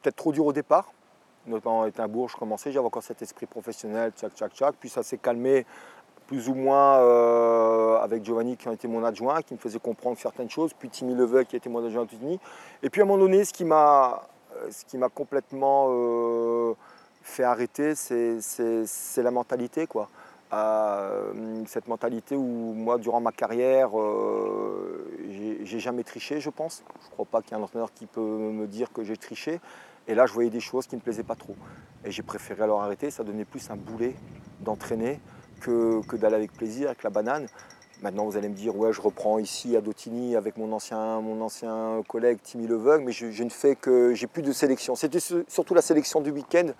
peut-être 0.00 0.16
trop 0.16 0.32
dur 0.32 0.46
au 0.46 0.52
départ. 0.54 0.90
Notamment 1.46 1.82
à 1.82 1.88
Étainbourg, 1.88 2.30
je 2.30 2.36
commençais, 2.36 2.72
j'avais 2.72 2.86
encore 2.86 3.02
cet 3.02 3.20
esprit 3.20 3.46
professionnel, 3.46 4.12
tchac, 4.12 4.32
tchac, 4.34 4.54
tchac. 4.54 4.74
Puis 4.78 4.88
ça 4.88 5.02
s'est 5.02 5.18
calmé 5.18 5.66
plus 6.26 6.48
ou 6.48 6.54
moins 6.54 6.98
euh, 6.98 7.98
avec 7.98 8.24
Giovanni 8.24 8.56
qui 8.56 8.68
a 8.68 8.72
été 8.72 8.88
mon 8.88 9.04
adjoint, 9.04 9.42
qui 9.42 9.54
me 9.54 9.58
faisait 9.58 9.78
comprendre 9.78 10.18
certaines 10.18 10.50
choses, 10.50 10.72
puis 10.72 10.88
Timmy 10.88 11.14
Leveux 11.14 11.44
qui 11.44 11.56
a 11.56 11.58
été 11.58 11.68
mon 11.68 11.84
adjoint 11.84 12.04
à 12.04 12.06
Tunisie. 12.06 12.40
Et 12.82 12.90
puis 12.90 13.00
à 13.00 13.04
un 13.04 13.06
moment 13.06 13.22
donné, 13.22 13.44
ce 13.44 13.52
qui 13.52 13.64
m'a, 13.64 14.22
euh, 14.56 14.68
ce 14.70 14.84
qui 14.84 14.98
m'a 14.98 15.08
complètement 15.08 15.88
euh, 15.90 16.74
fait 17.22 17.44
arrêter, 17.44 17.94
c'est, 17.94 18.38
la 19.16 19.30
mentalité. 19.30 19.86
Quoi. 19.86 20.08
cette 21.66 21.88
mentalité 21.88 22.36
où 22.36 22.72
moi, 22.74 22.98
durant 22.98 23.20
ma 23.20 23.32
carrière, 23.32 23.90
j'ai, 25.30 25.64
j'ai 25.64 25.78
jamais 25.78 26.02
triché, 26.02 26.40
je 26.40 26.50
pense. 26.50 26.82
Je 27.00 27.06
ne 27.06 27.10
crois 27.12 27.26
pas 27.26 27.42
qu'il 27.42 27.52
y 27.52 27.54
ait 27.54 27.60
un 27.60 27.64
entraîneur 27.64 27.92
qui 27.92 28.06
peut 28.06 28.20
me 28.20 28.66
dire 28.66 28.92
que 28.92 29.04
j'ai 29.04 29.16
triché. 29.16 29.60
Et 30.08 30.14
là, 30.14 30.26
je 30.26 30.32
voyais 30.32 30.50
des 30.50 30.60
choses 30.60 30.86
qui 30.86 30.96
ne 30.96 31.00
me 31.00 31.04
plaisaient 31.04 31.22
pas 31.22 31.36
trop. 31.36 31.54
Et 32.04 32.10
j'ai 32.10 32.22
préféré 32.22 32.64
alors 32.64 32.82
arrêter. 32.82 33.10
Ça 33.10 33.22
donnait 33.22 33.44
plus 33.44 33.70
un 33.70 33.76
boulet 33.76 34.14
d'entraîner 34.60 35.20
que, 35.62 36.16
d'aller 36.16 36.36
avec 36.36 36.52
plaisir, 36.52 36.88
avec 36.88 37.02
la 37.02 37.10
banane. 37.10 37.46
Maintenant, 38.02 38.24
vous 38.24 38.36
allez 38.36 38.48
me 38.48 38.54
dire, 38.54 38.76
ouais, 38.76 38.92
je 38.92 39.00
reprends 39.00 39.38
ici 39.38 39.76
à 39.76 39.80
Dotigny 39.80 40.34
avec 40.34 40.56
mon 40.56 40.72
ancien, 40.72 41.20
mon 41.20 41.40
ancien 41.40 42.02
collègue 42.08 42.38
Timmy 42.42 42.66
Leveugle, 42.66 43.04
mais 43.04 43.12
je, 43.12 43.30
je, 43.30 43.44
ne 43.44 43.50
fais 43.50 43.76
que, 43.76 44.12
j'ai 44.14 44.26
plus 44.26 44.42
de 44.42 44.52
sélection. 44.52 44.96
C'était 44.96 45.20
surtout 45.20 45.74
la 45.74 45.82
sélection 45.82 46.20
du 46.20 46.30
week-end 46.30 46.72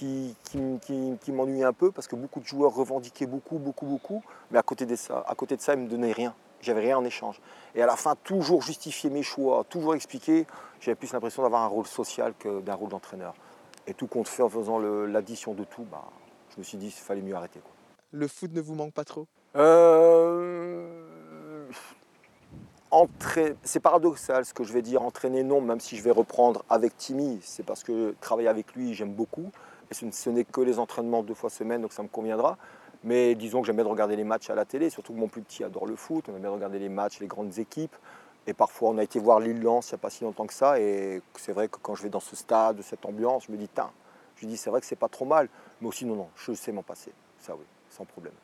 qui, 0.00 1.32
m'ennuyait 1.32 1.64
un 1.64 1.72
peu 1.72 1.90
parce 1.90 2.06
que 2.06 2.16
beaucoup 2.16 2.40
de 2.40 2.46
joueurs 2.46 2.74
revendiquaient 2.74 3.26
beaucoup, 3.26 3.58
beaucoup, 3.58 3.86
beaucoup, 3.86 4.22
mais 4.50 4.58
à 4.58 4.62
côté 4.62 4.86
de 4.86 4.96
ça, 4.96 5.24
à 5.26 5.34
côté 5.34 5.56
de 5.56 5.62
ça, 5.62 5.74
ils 5.74 5.80
me 5.80 5.88
donnaient 5.88 6.12
rien. 6.12 6.34
J'avais 6.62 6.80
rien 6.80 6.98
en 6.98 7.04
échange. 7.04 7.40
Et 7.74 7.82
à 7.82 7.86
la 7.86 7.96
fin, 7.96 8.14
toujours 8.22 8.62
justifier 8.62 9.08
mes 9.10 9.22
choix, 9.22 9.64
toujours 9.68 9.94
expliquer, 9.94 10.46
j'avais 10.80 10.94
plus 10.94 11.12
l'impression 11.12 11.42
d'avoir 11.42 11.62
un 11.62 11.68
rôle 11.68 11.86
social 11.86 12.34
que 12.38 12.60
d'un 12.60 12.74
rôle 12.74 12.90
d'entraîneur. 12.90 13.34
Et 13.86 13.94
tout 13.94 14.06
compte 14.06 14.28
fait 14.28 14.42
en 14.42 14.48
faisant 14.48 14.78
l'addition 14.78 15.54
de 15.54 15.64
tout, 15.64 15.86
bah, 15.90 16.04
je 16.54 16.58
me 16.58 16.64
suis 16.64 16.76
dit 16.76 16.88
qu'il 16.88 17.02
fallait 17.02 17.22
mieux 17.22 17.34
arrêter. 17.34 17.60
Le 18.12 18.26
foot 18.28 18.52
ne 18.52 18.60
vous 18.60 18.74
manque 18.74 18.92
pas 18.92 19.04
trop? 19.04 19.26
Euh... 19.56 21.00
C'est 23.62 23.80
paradoxal 23.80 24.44
ce 24.44 24.52
que 24.52 24.64
je 24.64 24.72
vais 24.72 24.82
dire, 24.82 25.02
entraîner 25.02 25.44
non, 25.44 25.60
même 25.60 25.78
si 25.78 25.96
je 25.96 26.02
vais 26.02 26.10
reprendre 26.10 26.64
avec 26.68 26.96
Timmy, 26.96 27.38
c'est 27.42 27.62
parce 27.62 27.84
que 27.84 28.14
travailler 28.20 28.48
avec 28.48 28.74
lui, 28.74 28.94
j'aime 28.94 29.12
beaucoup. 29.12 29.50
Et 29.90 29.94
ce 29.94 30.30
n'est 30.30 30.44
que 30.44 30.60
les 30.60 30.78
entraînements 30.78 31.22
deux 31.22 31.34
fois 31.34 31.50
semaine, 31.50 31.82
donc 31.82 31.92
ça 31.92 32.02
me 32.02 32.08
conviendra. 32.08 32.58
Mais 33.04 33.34
disons 33.36 33.60
que 33.60 33.66
j'aime 33.66 33.76
bien 33.76 33.84
regarder 33.84 34.16
les 34.16 34.24
matchs 34.24 34.50
à 34.50 34.54
la 34.54 34.64
télé, 34.64 34.90
surtout 34.90 35.12
que 35.12 35.18
mon 35.18 35.28
plus 35.28 35.42
petit 35.42 35.62
adore 35.62 35.86
le 35.86 35.96
foot, 35.96 36.24
on 36.28 36.34
aime 36.34 36.40
bien 36.42 36.50
regarder 36.50 36.78
les 36.78 36.88
matchs, 36.88 37.20
les 37.20 37.28
grandes 37.28 37.58
équipes. 37.58 37.94
Et 38.46 38.54
parfois, 38.54 38.90
on 38.90 38.98
a 38.98 39.04
été 39.04 39.20
voir 39.20 39.38
Lille-Lens 39.38 39.90
il 39.90 39.94
n'y 39.94 39.96
a 39.96 39.98
pas 39.98 40.10
si 40.10 40.24
longtemps 40.24 40.46
que 40.46 40.54
ça. 40.54 40.80
Et 40.80 41.22
c'est 41.36 41.52
vrai 41.52 41.68
que 41.68 41.78
quand 41.80 41.94
je 41.94 42.02
vais 42.02 42.08
dans 42.08 42.20
ce 42.20 42.34
stade, 42.34 42.82
cette 42.82 43.06
ambiance, 43.06 43.44
je 43.46 43.52
me 43.52 43.56
dis, 43.56 43.68
tiens, 43.72 43.90
je 44.36 44.46
dis, 44.46 44.56
c'est 44.56 44.70
vrai 44.70 44.80
que 44.80 44.86
c'est 44.86 44.96
pas 44.96 45.08
trop 45.08 45.24
mal. 45.24 45.48
Mais 45.80 45.88
aussi, 45.88 46.04
non, 46.04 46.16
non, 46.16 46.28
je 46.34 46.52
sais 46.54 46.72
m'en 46.72 46.82
passer. 46.82 47.12
Ça, 47.38 47.54
oui, 47.54 47.64
sans 47.90 48.04
problème. 48.04 48.34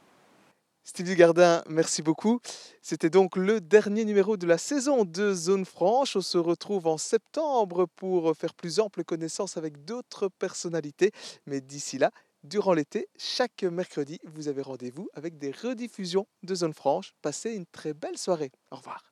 Steve 0.89 1.07
Dugardin, 1.07 1.65
merci 1.69 2.01
beaucoup. 2.01 2.39
C'était 2.81 3.11
donc 3.11 3.37
le 3.37 3.61
dernier 3.61 4.05
numéro 4.05 4.37
de 4.37 4.47
la 4.47 4.57
saison 4.57 5.05
de 5.05 5.35
Zone 5.35 5.65
Franche. 5.65 6.15
On 6.15 6.21
se 6.21 6.39
retrouve 6.39 6.87
en 6.87 6.97
septembre 6.97 7.87
pour 7.97 8.37
faire 8.37 8.55
plus 8.55 8.79
ample 8.79 9.03
connaissance 9.03 9.57
avec 9.57 9.85
d'autres 9.85 10.29
personnalités. 10.29 11.11
Mais 11.47 11.61
d'ici 11.61 11.99
là, 11.99 12.13
durant 12.45 12.73
l'été, 12.73 13.09
chaque 13.19 13.65
mercredi, 13.65 14.21
vous 14.27 14.47
avez 14.47 14.63
rendez-vous 14.63 15.09
avec 15.15 15.39
des 15.39 15.51
rediffusions 15.51 16.29
de 16.45 16.55
Zone 16.55 16.75
Franche. 16.75 17.15
Passez 17.21 17.51
une 17.51 17.67
très 17.67 17.93
belle 17.93 18.17
soirée. 18.17 18.53
Au 18.71 18.77
revoir. 18.77 19.06